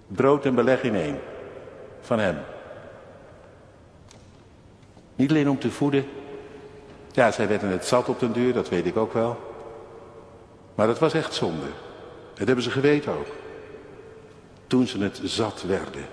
Brood 0.06 0.44
en 0.44 0.54
beleg 0.54 0.82
in 0.82 0.94
één. 0.94 1.18
Van 2.06 2.18
hem. 2.18 2.38
Niet 5.16 5.30
alleen 5.30 5.50
om 5.50 5.58
te 5.58 5.70
voeden. 5.70 6.06
Ja, 7.12 7.30
zij 7.30 7.48
werden 7.48 7.70
het 7.70 7.86
zat 7.86 8.08
op 8.08 8.20
den 8.20 8.32
duur, 8.32 8.52
dat 8.52 8.68
weet 8.68 8.86
ik 8.86 8.96
ook 8.96 9.12
wel. 9.12 9.38
Maar 10.74 10.86
dat 10.86 10.98
was 10.98 11.14
echt 11.14 11.34
zonde. 11.34 11.66
Dat 12.34 12.46
hebben 12.46 12.64
ze 12.64 12.70
geweten 12.70 13.12
ook. 13.12 13.26
Toen 14.66 14.86
ze 14.86 14.98
het 14.98 15.20
zat 15.24 15.62
werden. 15.62 16.06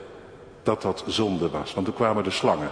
Dat 0.63 0.81
dat 0.81 1.03
zonde 1.07 1.49
was. 1.49 1.73
Want 1.73 1.85
toen 1.85 1.95
kwamen 1.95 2.23
de 2.23 2.31
slangen. 2.31 2.71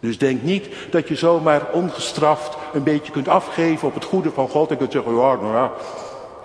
Dus 0.00 0.18
denk 0.18 0.42
niet 0.42 0.68
dat 0.90 1.08
je 1.08 1.14
zomaar 1.14 1.72
ongestraft 1.72 2.56
een 2.72 2.82
beetje 2.82 3.12
kunt 3.12 3.28
afgeven 3.28 3.88
op 3.88 3.94
het 3.94 4.04
goede 4.04 4.30
van 4.30 4.48
God. 4.48 4.70
En 4.70 4.76
kunt 4.76 4.92
zeggen, 4.92 5.16
ja, 5.16 5.34
nou 5.34 5.54
ja, 5.54 5.72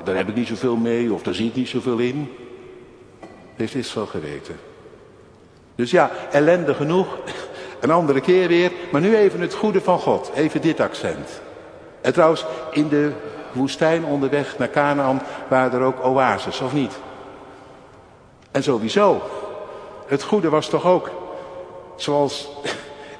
daar 0.04 0.15
heb 0.15 0.30
ik 0.30 0.36
niet 0.36 0.47
zoveel 0.47 0.75
mee 0.75 1.13
of 1.13 1.23
daar 1.23 1.34
zie 1.34 1.47
ik 1.47 1.56
niet 1.56 1.69
zoveel 1.69 1.97
in. 1.97 2.32
Heeft 3.56 3.75
Israël 3.75 4.08
geweten. 4.08 4.56
Dus 5.76 5.92
ja, 5.92 6.12
ellende 6.32 6.74
genoeg. 6.74 7.08
Een 7.80 7.92
andere 7.92 8.22
keer 8.22 8.48
weer. 8.48 8.72
Maar 8.92 9.02
nu 9.02 9.16
even 9.16 9.42
het 9.42 9.54
goede 9.54 9.82
van 9.82 10.00
God. 10.00 10.32
Even 10.36 10.62
dit 10.62 10.80
accent. 10.80 11.42
En 12.02 12.14
trouwens, 12.14 12.46
in 12.72 12.88
de 12.88 13.12
woestijn 13.52 14.06
onderweg 14.06 14.58
naar 14.58 14.70
Canaan 14.70 15.22
waren 15.48 15.80
er 15.80 15.86
ook 15.86 16.06
oases, 16.06 16.62
of 16.62 16.74
niet? 16.74 16.94
En 18.52 18.64
sowieso. 18.64 19.22
Het 20.08 20.24
goede 20.24 20.50
was 20.50 20.70
toch 20.70 20.86
ook, 20.86 21.10
zoals 21.96 22.50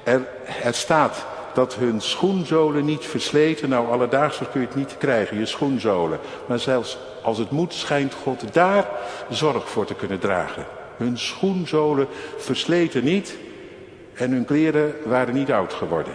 er, 0.04 0.28
er 0.62 0.74
staat, 0.74 1.26
dat 1.54 1.74
hun 1.74 2.00
schoenzolen 2.00 2.84
niet 2.84 3.04
versleten. 3.04 3.68
Nou, 3.68 3.90
alledaags 3.90 4.38
kun 4.38 4.60
je 4.60 4.66
het 4.66 4.76
niet 4.76 4.96
krijgen, 4.98 5.38
je 5.38 5.46
schoenzolen. 5.46 6.18
Maar 6.46 6.58
zelfs 6.58 6.98
als 7.22 7.38
het 7.38 7.50
moet, 7.50 7.74
schijnt 7.74 8.14
God 8.22 8.54
daar 8.54 8.88
zorg 9.28 9.68
voor 9.68 9.84
te 9.84 9.94
kunnen 9.94 10.18
dragen. 10.18 10.66
Hun 10.96 11.18
schoenzolen 11.18 12.06
versleten 12.36 13.04
niet 13.04 13.36
en 14.14 14.30
hun 14.30 14.44
kleren 14.44 14.94
waren 15.04 15.34
niet 15.34 15.52
oud 15.52 15.72
geworden. 15.72 16.14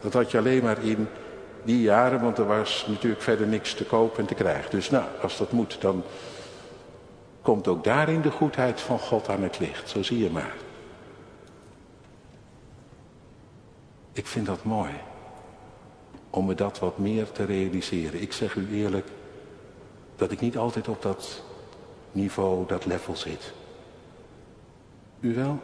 Dat 0.00 0.12
had 0.12 0.30
je 0.30 0.38
alleen 0.38 0.62
maar 0.62 0.84
in 0.84 1.08
die 1.64 1.80
jaren, 1.80 2.20
want 2.20 2.38
er 2.38 2.46
was 2.46 2.86
natuurlijk 2.88 3.22
verder 3.22 3.46
niks 3.46 3.74
te 3.74 3.84
koop 3.84 4.18
en 4.18 4.26
te 4.26 4.34
krijgen. 4.34 4.70
Dus 4.70 4.90
nou, 4.90 5.04
als 5.22 5.36
dat 5.36 5.52
moet, 5.52 5.80
dan 5.80 6.02
komt 7.42 7.68
ook 7.68 7.84
daarin 7.84 8.20
de 8.20 8.30
goedheid 8.30 8.80
van 8.80 8.98
God 8.98 9.28
aan 9.28 9.42
het 9.42 9.58
licht. 9.58 9.88
Zo 9.88 10.02
zie 10.02 10.18
je 10.18 10.30
maar. 10.30 10.54
Ik 14.12 14.26
vind 14.26 14.46
dat 14.46 14.64
mooi. 14.64 14.92
Om 16.30 16.46
me 16.46 16.54
dat 16.54 16.78
wat 16.78 16.98
meer 16.98 17.32
te 17.32 17.44
realiseren. 17.44 18.22
Ik 18.22 18.32
zeg 18.32 18.54
u 18.54 18.68
eerlijk 18.72 19.06
dat 20.16 20.30
ik 20.30 20.40
niet 20.40 20.56
altijd 20.56 20.88
op 20.88 21.02
dat 21.02 21.42
niveau, 22.12 22.66
dat 22.66 22.86
level 22.86 23.16
zit. 23.16 23.52
U 25.20 25.34
wel? 25.34 25.62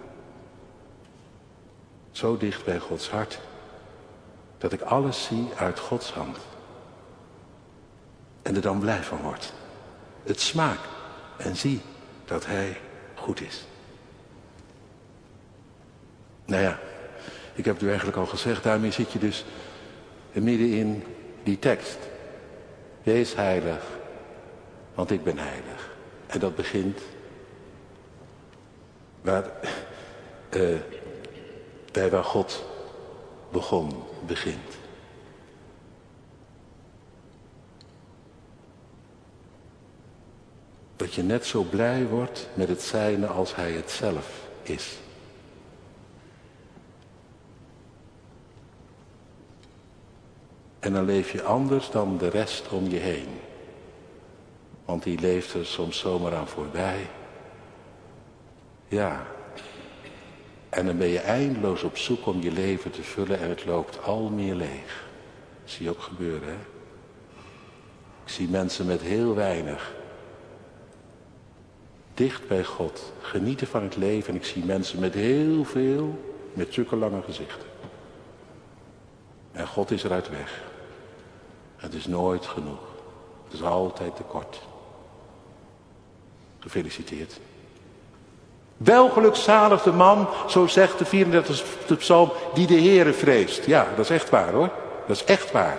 Zo 2.11 2.37
dicht 2.37 2.65
bij 2.65 2.79
Gods 2.79 3.11
hart. 3.11 3.41
Dat 4.59 4.73
ik 4.73 4.81
alles 4.81 5.25
zie 5.25 5.49
uit 5.57 5.79
Gods 5.79 6.13
hand. 6.13 6.39
En 8.43 8.55
er 8.55 8.61
dan 8.61 8.79
blij 8.79 9.03
van 9.03 9.19
word. 9.19 9.53
Het 10.23 10.41
smaak 10.41 10.79
en 11.37 11.57
zie 11.57 11.81
dat 12.25 12.47
Hij 12.47 12.81
goed 13.15 13.41
is. 13.41 13.65
Nou 16.45 16.63
ja, 16.63 16.79
ik 17.55 17.65
heb 17.65 17.75
het 17.75 17.83
u 17.83 17.87
eigenlijk 17.87 18.17
al 18.17 18.27
gezegd, 18.27 18.63
daarmee 18.63 18.91
zit 18.91 19.13
je 19.13 19.19
dus 19.19 19.45
midden 20.33 20.71
in 20.71 21.05
die 21.43 21.59
tekst. 21.59 21.99
Wees 23.03 23.35
heilig, 23.35 23.85
want 24.95 25.11
ik 25.11 25.25
ben 25.25 25.39
heilig. 25.39 25.91
En 26.27 26.39
dat 26.39 26.55
begint 26.55 27.01
waar, 29.23 29.51
uh, 30.57 30.79
bij 31.93 32.11
waar 32.11 32.25
God 32.25 32.65
begon, 33.51 34.03
begint. 34.27 34.81
Dat 40.97 41.15
je 41.15 41.23
net 41.23 41.47
zo 41.47 41.63
blij 41.63 42.07
wordt 42.07 42.49
met 42.55 42.69
het 42.69 42.83
zijne 42.83 43.27
als 43.27 43.55
hij 43.55 43.73
het 43.73 43.91
zelf 43.91 44.49
is. 44.63 44.99
En 50.79 50.93
dan 50.93 51.05
leef 51.05 51.33
je 51.33 51.43
anders 51.43 51.91
dan 51.91 52.19
de 52.19 52.29
rest 52.29 52.69
om 52.69 52.89
je 52.89 52.99
heen. 52.99 53.29
Want 54.85 55.03
die 55.03 55.21
leeft 55.21 55.55
er 55.55 55.67
soms 55.67 55.99
zomaar 55.99 56.35
aan 56.35 56.49
voorbij. 56.49 57.07
Ja. 58.93 59.27
En 60.69 60.87
dan 60.87 60.99
ben 60.99 61.07
je 61.07 61.19
eindeloos 61.19 61.83
op 61.83 61.97
zoek 61.97 62.27
om 62.27 62.41
je 62.41 62.53
leven 62.53 62.91
te 62.91 63.03
vullen 63.03 63.39
en 63.39 63.49
het 63.49 63.65
loopt 63.65 64.03
al 64.03 64.29
meer 64.29 64.55
leeg. 64.55 65.05
Dat 65.63 65.71
zie 65.71 65.85
je 65.85 65.91
ook 65.91 66.01
gebeuren, 66.01 66.49
hè? 66.49 66.59
Ik 68.25 68.29
zie 68.29 68.49
mensen 68.49 68.87
met 68.87 69.01
heel 69.01 69.35
weinig. 69.35 69.95
Dicht 72.15 72.49
bij 72.49 72.65
God. 72.65 73.13
Genieten 73.21 73.67
van 73.67 73.83
het 73.83 73.97
leven. 73.97 74.29
En 74.29 74.35
ik 74.35 74.45
zie 74.45 74.65
mensen 74.65 74.99
met 74.99 75.15
heel 75.15 75.65
veel, 75.65 76.35
met 76.53 76.75
zulke 76.75 76.97
lange 76.97 77.23
gezichten. 77.23 77.69
En 79.53 79.67
God 79.67 79.91
is 79.91 80.05
eruit 80.05 80.29
weg. 80.29 80.63
Het 81.77 81.95
is 81.95 82.07
nooit 82.07 82.47
genoeg. 82.47 82.83
Het 83.45 83.53
is 83.53 83.63
altijd 83.63 84.17
tekort. 84.17 84.61
Gefeliciteerd. 86.59 87.41
Wel 88.85 89.09
gelukzalig 89.09 89.83
de 89.83 89.93
man, 89.93 90.29
zo 90.49 90.67
zegt 90.67 90.99
de 90.99 91.27
34e 91.27 91.97
psalm, 91.99 92.33
die 92.55 92.67
de 92.67 92.81
Heere 92.81 93.13
vreest. 93.13 93.67
Ja, 93.67 93.87
dat 93.97 94.05
is 94.05 94.11
echt 94.11 94.31
waar 94.31 94.53
hoor. 94.53 94.71
Dat 95.07 95.17
is 95.17 95.25
echt 95.25 95.53
waar. 95.53 95.79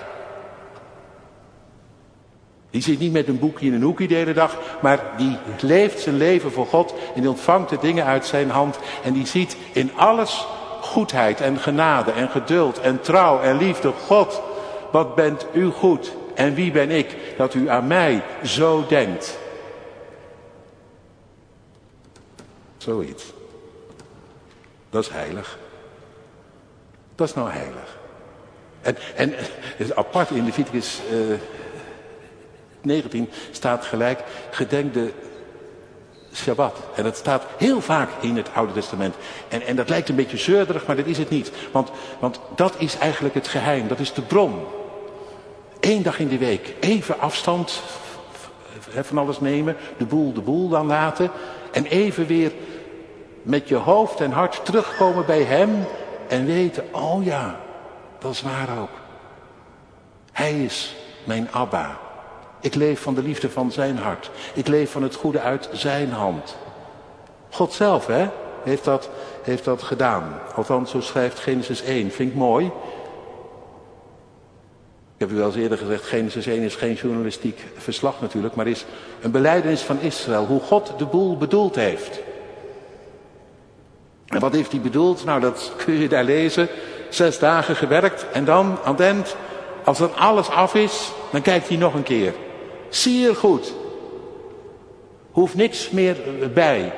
Die 2.70 2.82
zit 2.82 3.00
niet 3.00 3.12
met 3.12 3.28
een 3.28 3.40
boekje 3.40 3.66
in 3.66 3.74
een 3.74 3.82
hoekje 3.82 4.08
de 4.08 4.16
hele 4.16 4.34
dag, 4.34 4.58
maar 4.82 5.00
die 5.18 5.38
leeft 5.60 6.00
zijn 6.00 6.18
leven 6.18 6.52
voor 6.52 6.66
God 6.66 6.94
en 7.16 7.22
die 7.22 7.30
ontvangt 7.30 7.70
de 7.70 7.78
dingen 7.82 8.06
uit 8.06 8.26
zijn 8.26 8.50
hand 8.50 8.80
en 9.04 9.14
die 9.14 9.28
ziet 9.28 9.58
in 9.72 9.92
alles 9.96 10.48
goedheid 10.82 11.42
en 11.42 11.58
genade 11.58 12.12
en 12.12 12.30
geduld 12.30 12.80
en 12.80 13.02
trouw 13.02 13.42
en 13.42 13.58
liefde. 13.58 13.92
God, 14.08 14.42
wat 14.92 15.16
bent 15.16 15.46
u 15.52 15.70
goed 15.70 16.12
en 16.34 16.54
wie 16.54 16.72
ben 16.72 16.90
ik 16.90 17.18
dat 17.38 17.54
u 17.54 17.70
aan 17.70 17.88
mij 17.88 18.22
zo 18.44 18.86
denkt. 18.88 19.38
Zoiets. 22.84 23.24
Dat 24.90 25.04
is 25.04 25.10
heilig. 25.10 25.58
Dat 27.16 27.28
is 27.28 27.34
nou 27.34 27.50
heilig. 27.50 27.98
En, 28.82 28.98
en 29.16 29.34
het 29.78 30.30
in 30.30 30.46
Leviticus 30.46 31.02
uh, 31.12 31.38
19 32.82 33.30
staat 33.52 33.86
gelijk, 33.86 34.24
gedenk 34.52 34.94
de 34.94 35.12
Shabbat. 36.34 36.78
En 36.96 37.04
dat 37.04 37.18
staat 37.18 37.44
heel 37.58 37.82
vaak 37.82 38.10
in 38.22 38.36
het 38.36 38.54
Oude 38.54 38.74
Testament. 38.74 39.16
En, 39.48 39.62
en 39.62 39.76
dat 39.76 39.90
lijkt 39.90 40.10
een 40.10 40.16
beetje 40.16 40.38
zeurderig, 40.38 40.86
maar 40.86 40.96
dat 40.96 41.06
is 41.06 41.18
het 41.18 41.30
niet. 41.30 41.52
Want, 41.72 41.92
want 42.20 42.40
dat 42.56 42.76
is 42.78 42.98
eigenlijk 42.98 43.36
het 43.36 43.48
geheim, 43.48 43.88
dat 43.88 44.00
is 44.00 44.14
de 44.14 44.22
bron. 44.22 44.66
Eén 45.80 46.04
dag 46.04 46.20
in 46.20 46.28
de 46.28 46.38
week, 46.38 46.76
even 46.80 47.20
afstand 47.20 47.82
van 49.02 49.18
alles 49.18 49.40
nemen, 49.40 49.76
de 49.98 50.06
boel 50.06 50.34
de 50.34 50.42
boel 50.42 50.70
dan 50.70 50.86
laten. 50.86 51.32
En 51.72 51.86
even 51.86 52.28
weer 52.28 52.52
met 53.44 53.68
je 53.68 53.76
hoofd 53.76 54.20
en 54.20 54.32
hart 54.32 54.66
terugkomen 54.66 55.26
bij 55.26 55.44
Hem 55.44 55.86
en 56.28 56.46
weten, 56.46 56.84
oh 56.92 57.24
ja, 57.26 57.60
dat 58.20 58.32
is 58.32 58.42
waar 58.42 58.80
ook. 58.82 59.02
Hij 60.32 60.64
is 60.64 60.96
mijn 61.24 61.48
Abba. 61.52 62.00
Ik 62.62 62.76
leef 62.76 63.02
van 63.02 63.16
de 63.16 63.22
liefde 63.22 63.50
van 63.50 63.72
zijn 63.72 63.98
hart. 63.98 64.32
Ik 64.54 64.68
leef 64.68 64.92
van 64.92 65.04
het 65.04 65.16
goede 65.16 65.40
uit 65.40 65.70
zijn 65.72 66.12
hand. 66.12 66.58
God 67.50 67.74
zelf, 67.74 68.08
hè, 68.08 68.30
heeft 68.64 68.84
dat, 68.84 69.10
heeft 69.42 69.66
dat 69.66 69.84
gedaan. 69.84 70.40
Althans, 70.56 70.92
zo 70.92 71.02
schrijft 71.02 71.40
Genesis 71.40 71.82
1. 71.82 72.12
Vind 72.12 72.30
ik 72.30 72.36
mooi. 72.36 72.66
Ik 75.14 75.20
heb 75.20 75.32
u 75.32 75.36
wel 75.36 75.46
eens 75.46 75.56
eerder 75.56 75.78
gezegd, 75.78 76.04
Genesis 76.06 76.46
1 76.46 76.62
is 76.62 76.76
geen 76.76 76.94
journalistiek 76.94 77.66
verslag 77.78 78.22
natuurlijk, 78.22 78.56
maar 78.56 78.68
is 78.68 78.86
een 79.22 79.32
beleidenis 79.32 79.82
van 79.82 80.00
Israël, 80.00 80.46
hoe 80.46 80.60
God 80.60 80.94
de 80.98 81.06
boel 81.06 81.38
bedoeld 81.38 81.76
heeft. 81.76 82.20
En 84.34 84.40
wat 84.40 84.54
heeft 84.54 84.72
hij 84.72 84.82
bedoeld? 84.82 85.26
Nou, 85.26 85.40
dat 85.40 85.74
kun 85.86 85.94
je 85.94 86.10
daar 86.10 86.24
lezen. 86.24 86.68
Zes 87.10 87.40
dagen 87.40 87.76
gewerkt 87.76 88.26
en 88.32 88.46
dan 88.46 88.78
aan 88.84 88.92
het 88.92 89.02
eind, 89.02 89.36
als 89.84 89.98
dan 89.98 90.16
alles 90.16 90.50
af 90.50 90.76
is, 90.76 91.12
dan 91.32 91.42
kijkt 91.42 91.68
hij 91.68 91.78
nog 91.78 91.94
een 91.94 92.04
keer. 92.04 92.34
Zeer 92.90 93.36
goed. 93.36 93.74
Hoeft 95.32 95.56
niks 95.56 95.90
meer 95.90 96.18
bij. 96.54 96.94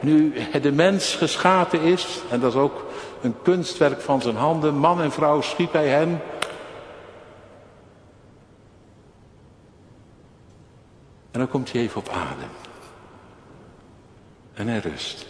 Nu 0.00 0.34
de 0.62 0.72
mens 0.72 1.14
geschapen 1.14 1.80
is, 1.80 2.20
en 2.30 2.40
dat 2.40 2.52
is 2.52 2.58
ook 2.58 2.84
een 3.20 3.34
kunstwerk 3.42 4.00
van 4.00 4.22
zijn 4.22 4.36
handen, 4.36 4.74
man 4.74 5.00
en 5.00 5.12
vrouw 5.12 5.40
schiep 5.40 5.72
hij 5.72 5.88
hen. 5.88 6.20
En 11.30 11.38
dan 11.38 11.48
komt 11.48 11.72
hij 11.72 11.80
even 11.80 12.00
op 12.00 12.08
adem. 12.08 12.50
En 14.54 14.68
hij 14.68 14.78
rust. 14.78 15.26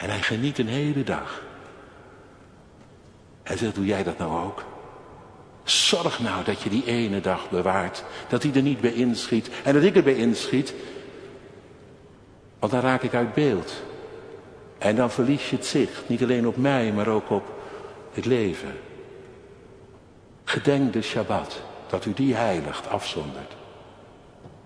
En 0.00 0.10
hij 0.10 0.22
geniet 0.22 0.58
een 0.58 0.68
hele 0.68 1.02
dag. 1.04 1.42
Hij 3.42 3.56
zegt, 3.56 3.74
doe 3.74 3.86
jij 3.86 4.02
dat 4.02 4.18
nou 4.18 4.44
ook? 4.44 4.64
Zorg 5.64 6.20
nou 6.20 6.44
dat 6.44 6.62
je 6.62 6.70
die 6.70 6.86
ene 6.86 7.20
dag 7.20 7.50
bewaart. 7.50 8.04
Dat 8.28 8.42
hij 8.42 8.52
er 8.54 8.62
niet 8.62 8.80
bij 8.80 8.92
inschiet. 8.92 9.50
En 9.64 9.74
dat 9.74 9.82
ik 9.82 9.96
er 9.96 10.02
bij 10.02 10.14
inschiet. 10.14 10.74
Want 12.58 12.72
dan 12.72 12.80
raak 12.80 13.02
ik 13.02 13.14
uit 13.14 13.34
beeld. 13.34 13.82
En 14.78 14.96
dan 14.96 15.10
verlies 15.10 15.50
je 15.50 15.56
het 15.56 15.66
zicht. 15.66 16.08
Niet 16.08 16.22
alleen 16.22 16.46
op 16.46 16.56
mij, 16.56 16.92
maar 16.92 17.08
ook 17.08 17.30
op 17.30 17.54
het 18.12 18.24
leven. 18.24 18.72
Gedenk 20.44 20.92
de 20.92 21.02
Shabbat. 21.02 21.62
Dat 21.86 22.04
u 22.04 22.12
die 22.12 22.34
heiligt, 22.34 22.88
afzondert. 22.88 23.56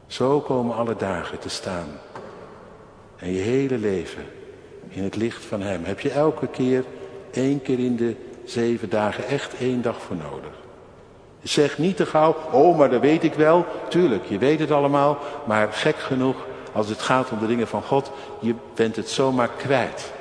Zo 0.07 0.40
komen 0.40 0.77
alle 0.77 0.97
dagen 0.97 1.38
te 1.38 1.49
staan. 1.49 1.88
En 3.16 3.33
je 3.33 3.40
hele 3.40 3.79
leven 3.79 4.27
in 4.94 5.02
het 5.02 5.16
licht 5.16 5.44
van 5.44 5.61
Hem. 5.61 5.85
Heb 5.85 6.00
je 6.00 6.11
elke 6.11 6.46
keer, 6.46 6.85
één 7.33 7.62
keer 7.62 7.78
in 7.78 7.96
de 7.96 8.14
zeven 8.44 8.90
dagen, 8.90 9.26
echt 9.26 9.54
één 9.59 9.83
dag 9.83 10.00
voor 10.00 10.16
nodig. 10.16 10.52
Zeg 11.42 11.78
niet 11.78 11.96
te 11.96 12.07
gauw, 12.07 12.37
oh 12.50 12.78
maar 12.78 12.90
dat 12.90 13.00
weet 13.00 13.22
ik 13.22 13.35
wel. 13.35 13.66
Tuurlijk, 13.88 14.24
je 14.24 14.38
weet 14.38 14.59
het 14.59 14.70
allemaal. 14.70 15.18
Maar 15.46 15.72
gek 15.72 15.96
genoeg, 15.96 16.37
als 16.72 16.88
het 16.88 17.00
gaat 17.00 17.30
om 17.30 17.38
de 17.38 17.46
dingen 17.46 17.68
van 17.68 17.83
God, 17.83 18.11
je 18.40 18.54
bent 18.74 18.96
het 18.96 19.09
zomaar 19.09 19.50
kwijt. 19.57 20.12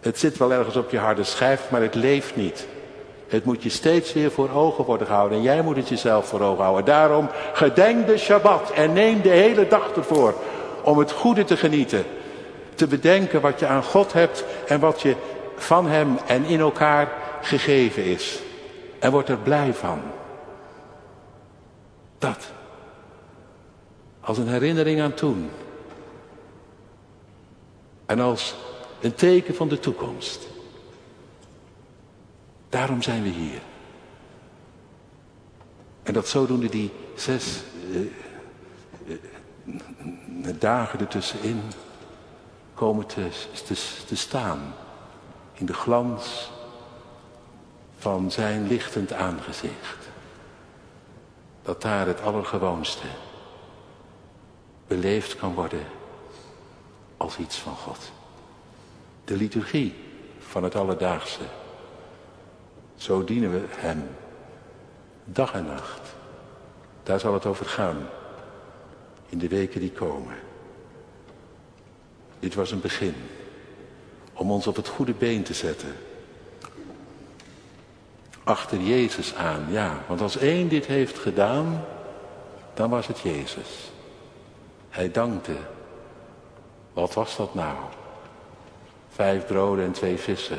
Het 0.00 0.18
zit 0.18 0.36
wel 0.36 0.52
ergens 0.52 0.76
op 0.76 0.90
je 0.90 0.98
harde 0.98 1.24
schijf, 1.24 1.70
maar 1.70 1.82
het 1.82 1.94
leeft 1.94 2.36
niet. 2.36 2.66
Het 3.28 3.44
moet 3.44 3.62
je 3.62 3.68
steeds 3.68 4.12
weer 4.12 4.30
voor 4.30 4.50
ogen 4.50 4.84
worden 4.84 5.06
gehouden. 5.06 5.38
En 5.38 5.44
jij 5.44 5.62
moet 5.62 5.76
het 5.76 5.88
jezelf 5.88 6.26
voor 6.26 6.40
ogen 6.40 6.62
houden. 6.62 6.84
Daarom 6.84 7.28
gedenk 7.52 8.06
de 8.06 8.18
Shabbat 8.18 8.70
en 8.70 8.92
neem 8.92 9.22
de 9.22 9.28
hele 9.28 9.68
dag 9.68 9.90
ervoor 9.96 10.34
om 10.82 10.98
het 10.98 11.12
goede 11.12 11.44
te 11.44 11.56
genieten. 11.56 12.04
Te 12.74 12.86
bedenken 12.86 13.40
wat 13.40 13.58
je 13.58 13.66
aan 13.66 13.82
God 13.82 14.12
hebt 14.12 14.44
en 14.66 14.80
wat 14.80 15.00
je 15.00 15.16
van 15.56 15.86
Hem 15.86 16.18
en 16.26 16.44
in 16.44 16.60
elkaar 16.60 17.12
gegeven 17.40 18.04
is. 18.04 18.40
En 18.98 19.10
word 19.10 19.28
er 19.28 19.38
blij 19.38 19.74
van. 19.74 20.00
Dat. 22.18 22.52
Als 24.20 24.38
een 24.38 24.48
herinnering 24.48 25.00
aan 25.00 25.14
toen. 25.14 25.50
En 28.06 28.20
als 28.20 28.54
een 29.00 29.14
teken 29.14 29.54
van 29.54 29.68
de 29.68 29.78
toekomst. 29.78 30.48
Daarom 32.68 33.02
zijn 33.02 33.22
we 33.22 33.28
hier. 33.28 33.60
En 36.02 36.12
dat 36.12 36.28
zodoende 36.28 36.68
die 36.68 36.90
zes 37.14 37.62
uh, 37.90 38.00
uh, 39.06 40.54
dagen 40.58 41.00
ertussenin 41.00 41.62
komen 42.74 43.06
te, 43.06 43.28
te, 44.06 44.16
staan. 44.16 44.74
In 45.52 45.66
de 45.66 45.74
glans 45.74 46.50
van 47.98 48.30
zijn 48.30 48.66
lichtend 48.66 49.12
aangezicht. 49.12 50.08
Dat 51.62 51.82
daar 51.82 52.06
het 52.06 52.20
allergewoonste 52.20 53.06
beleefd 54.86 55.36
kan 55.36 55.54
worden 55.54 55.84
als 57.16 57.38
iets 57.38 57.56
van 57.56 57.76
God. 57.76 58.12
De 59.24 59.36
liturgie 59.36 59.94
van 60.38 60.62
het 60.62 60.74
alledaagse. 60.74 61.42
Zo 62.96 63.24
dienen 63.24 63.50
we 63.50 63.64
Hem. 63.68 64.08
Dag 65.24 65.52
en 65.52 65.66
nacht. 65.66 66.14
Daar 67.02 67.20
zal 67.20 67.34
het 67.34 67.46
over 67.46 67.66
gaan. 67.66 68.06
In 69.28 69.38
de 69.38 69.48
weken 69.48 69.80
die 69.80 69.92
komen. 69.92 70.34
Dit 72.44 72.54
was 72.54 72.70
een 72.70 72.80
begin. 72.80 73.14
Om 74.32 74.50
ons 74.50 74.66
op 74.66 74.76
het 74.76 74.88
goede 74.88 75.12
been 75.12 75.42
te 75.42 75.54
zetten. 75.54 75.96
Achter 78.42 78.80
Jezus 78.80 79.34
aan, 79.34 79.66
ja. 79.70 80.04
Want 80.08 80.20
als 80.20 80.36
één 80.36 80.68
dit 80.68 80.86
heeft 80.86 81.18
gedaan, 81.18 81.84
dan 82.74 82.90
was 82.90 83.06
het 83.06 83.20
Jezus. 83.20 83.90
Hij 84.88 85.10
dankte. 85.10 85.56
Wat 86.92 87.14
was 87.14 87.36
dat 87.36 87.54
nou? 87.54 87.76
Vijf 89.08 89.46
broden 89.46 89.84
en 89.84 89.92
twee 89.92 90.16
vissen. 90.16 90.58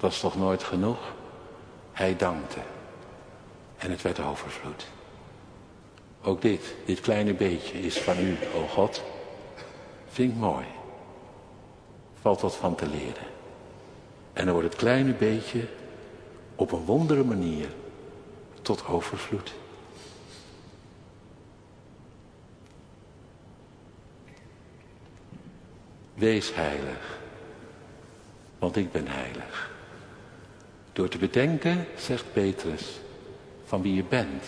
Dat 0.00 0.12
is 0.12 0.20
toch 0.20 0.36
nooit 0.36 0.62
genoeg? 0.62 0.98
Hij 1.92 2.16
dankte. 2.16 2.60
En 3.76 3.90
het 3.90 4.02
werd 4.02 4.20
overvloed. 4.20 4.86
Ook 6.22 6.42
dit, 6.42 6.74
dit 6.84 7.00
kleine 7.00 7.34
beetje 7.34 7.80
is 7.80 7.98
van 7.98 8.18
u, 8.18 8.36
o 8.54 8.66
God. 8.66 9.02
Vind 10.08 10.32
ik 10.32 10.38
mooi. 10.38 10.64
Valt 12.20 12.40
wat 12.40 12.56
van 12.56 12.74
te 12.74 12.86
leren. 12.86 13.26
En 14.32 14.44
dan 14.44 14.54
wordt 14.54 14.68
het 14.68 14.78
kleine 14.78 15.12
beetje 15.12 15.66
op 16.54 16.72
een 16.72 16.84
wondere 16.84 17.24
manier 17.24 17.68
tot 18.62 18.86
overvloed. 18.86 19.54
Wees 26.14 26.54
heilig, 26.54 27.18
want 28.58 28.76
ik 28.76 28.92
ben 28.92 29.06
heilig. 29.06 29.70
Door 30.92 31.08
te 31.08 31.18
bedenken, 31.18 31.86
zegt 31.96 32.32
Petrus, 32.32 33.00
van 33.64 33.82
wie 33.82 33.94
je 33.94 34.04
bent. 34.04 34.44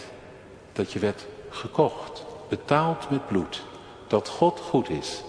Dat 0.72 0.92
je 0.92 0.98
werd 0.98 1.26
gekocht, 1.50 2.24
betaald 2.48 3.10
met 3.10 3.26
bloed. 3.26 3.62
Dat 4.06 4.28
God 4.28 4.60
goed 4.60 4.88
is. 4.88 5.22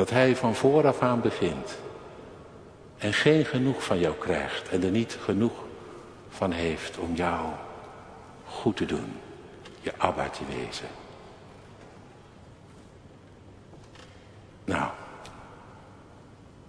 Dat 0.00 0.10
Hij 0.10 0.36
van 0.36 0.54
vooraf 0.54 1.00
aan 1.00 1.20
begint. 1.20 1.78
En 2.98 3.12
geen 3.12 3.44
genoeg 3.44 3.84
van 3.84 3.98
jou 3.98 4.14
krijgt. 4.14 4.68
En 4.68 4.82
er 4.82 4.90
niet 4.90 5.18
genoeg 5.22 5.52
van 6.28 6.52
heeft 6.52 6.98
om 6.98 7.14
jou 7.14 7.46
goed 8.44 8.76
te 8.76 8.86
doen. 8.86 9.16
Je 9.80 9.92
Abba 9.96 10.28
te 10.28 10.42
wezen. 10.46 10.88
Nou, 14.64 14.90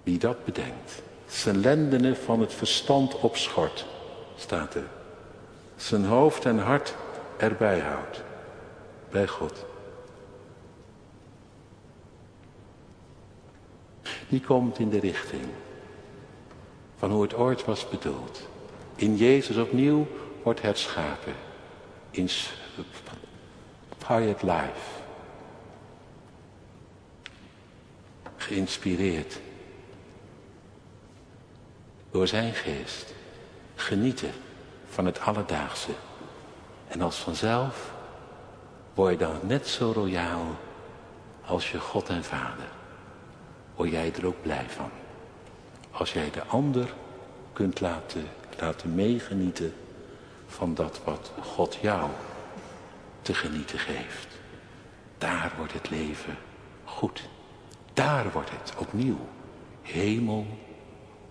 wie 0.03 0.17
dat 0.17 0.45
bedenkt 0.45 1.01
zijn 1.27 1.59
lendenen 1.59 2.17
van 2.17 2.39
het 2.39 2.53
verstand 2.53 3.19
opschort, 3.19 3.85
staat 4.35 4.75
er. 4.75 4.87
Zijn 5.75 6.05
hoofd 6.05 6.45
en 6.45 6.59
hart 6.59 6.95
erbij 7.37 7.79
houdt, 7.79 8.23
bij 9.09 9.27
God. 9.27 9.69
die 14.31 14.41
komt 14.41 14.79
in 14.79 14.89
de 14.89 14.99
richting 14.99 15.45
van 16.97 17.11
hoe 17.11 17.21
het 17.21 17.33
ooit 17.33 17.65
was 17.65 17.89
bedoeld. 17.89 18.47
In 18.95 19.15
Jezus 19.15 19.57
opnieuw 19.57 20.07
wordt 20.43 20.61
herschapen. 20.61 21.33
In 22.11 22.29
Quiet 23.97 24.41
Life. 24.41 25.01
Geïnspireerd 28.35 29.39
door 32.11 32.27
zijn 32.27 32.53
geest. 32.53 33.13
Genieten 33.75 34.31
van 34.85 35.05
het 35.05 35.19
alledaagse. 35.19 35.91
En 36.87 37.01
als 37.01 37.15
vanzelf 37.17 37.93
word 38.93 39.11
je 39.11 39.17
dan 39.17 39.39
net 39.41 39.67
zo 39.67 39.91
royaal 39.91 40.45
als 41.45 41.71
je 41.71 41.79
God 41.79 42.09
en 42.09 42.23
Vader. 42.23 42.79
Word 43.81 43.93
jij 43.93 44.13
er 44.13 44.25
ook 44.25 44.41
blij 44.41 44.65
van. 44.67 44.89
Als 45.91 46.13
jij 46.13 46.31
de 46.31 46.43
ander 46.43 46.93
kunt 47.53 47.79
laten, 47.79 48.23
laten 48.59 48.95
meegenieten 48.95 49.73
van 50.47 50.73
dat 50.73 51.01
wat 51.03 51.31
God 51.41 51.77
jou 51.81 52.09
te 53.21 53.33
genieten 53.33 53.79
geeft. 53.79 54.27
Daar 55.17 55.51
wordt 55.57 55.73
het 55.73 55.89
leven 55.89 56.37
goed. 56.83 57.29
Daar 57.93 58.31
wordt 58.31 58.49
het 58.49 58.73
opnieuw 58.77 59.19
hemel 59.81 60.45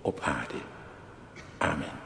op 0.00 0.20
aarde. 0.20 0.58
Amen. 1.58 1.99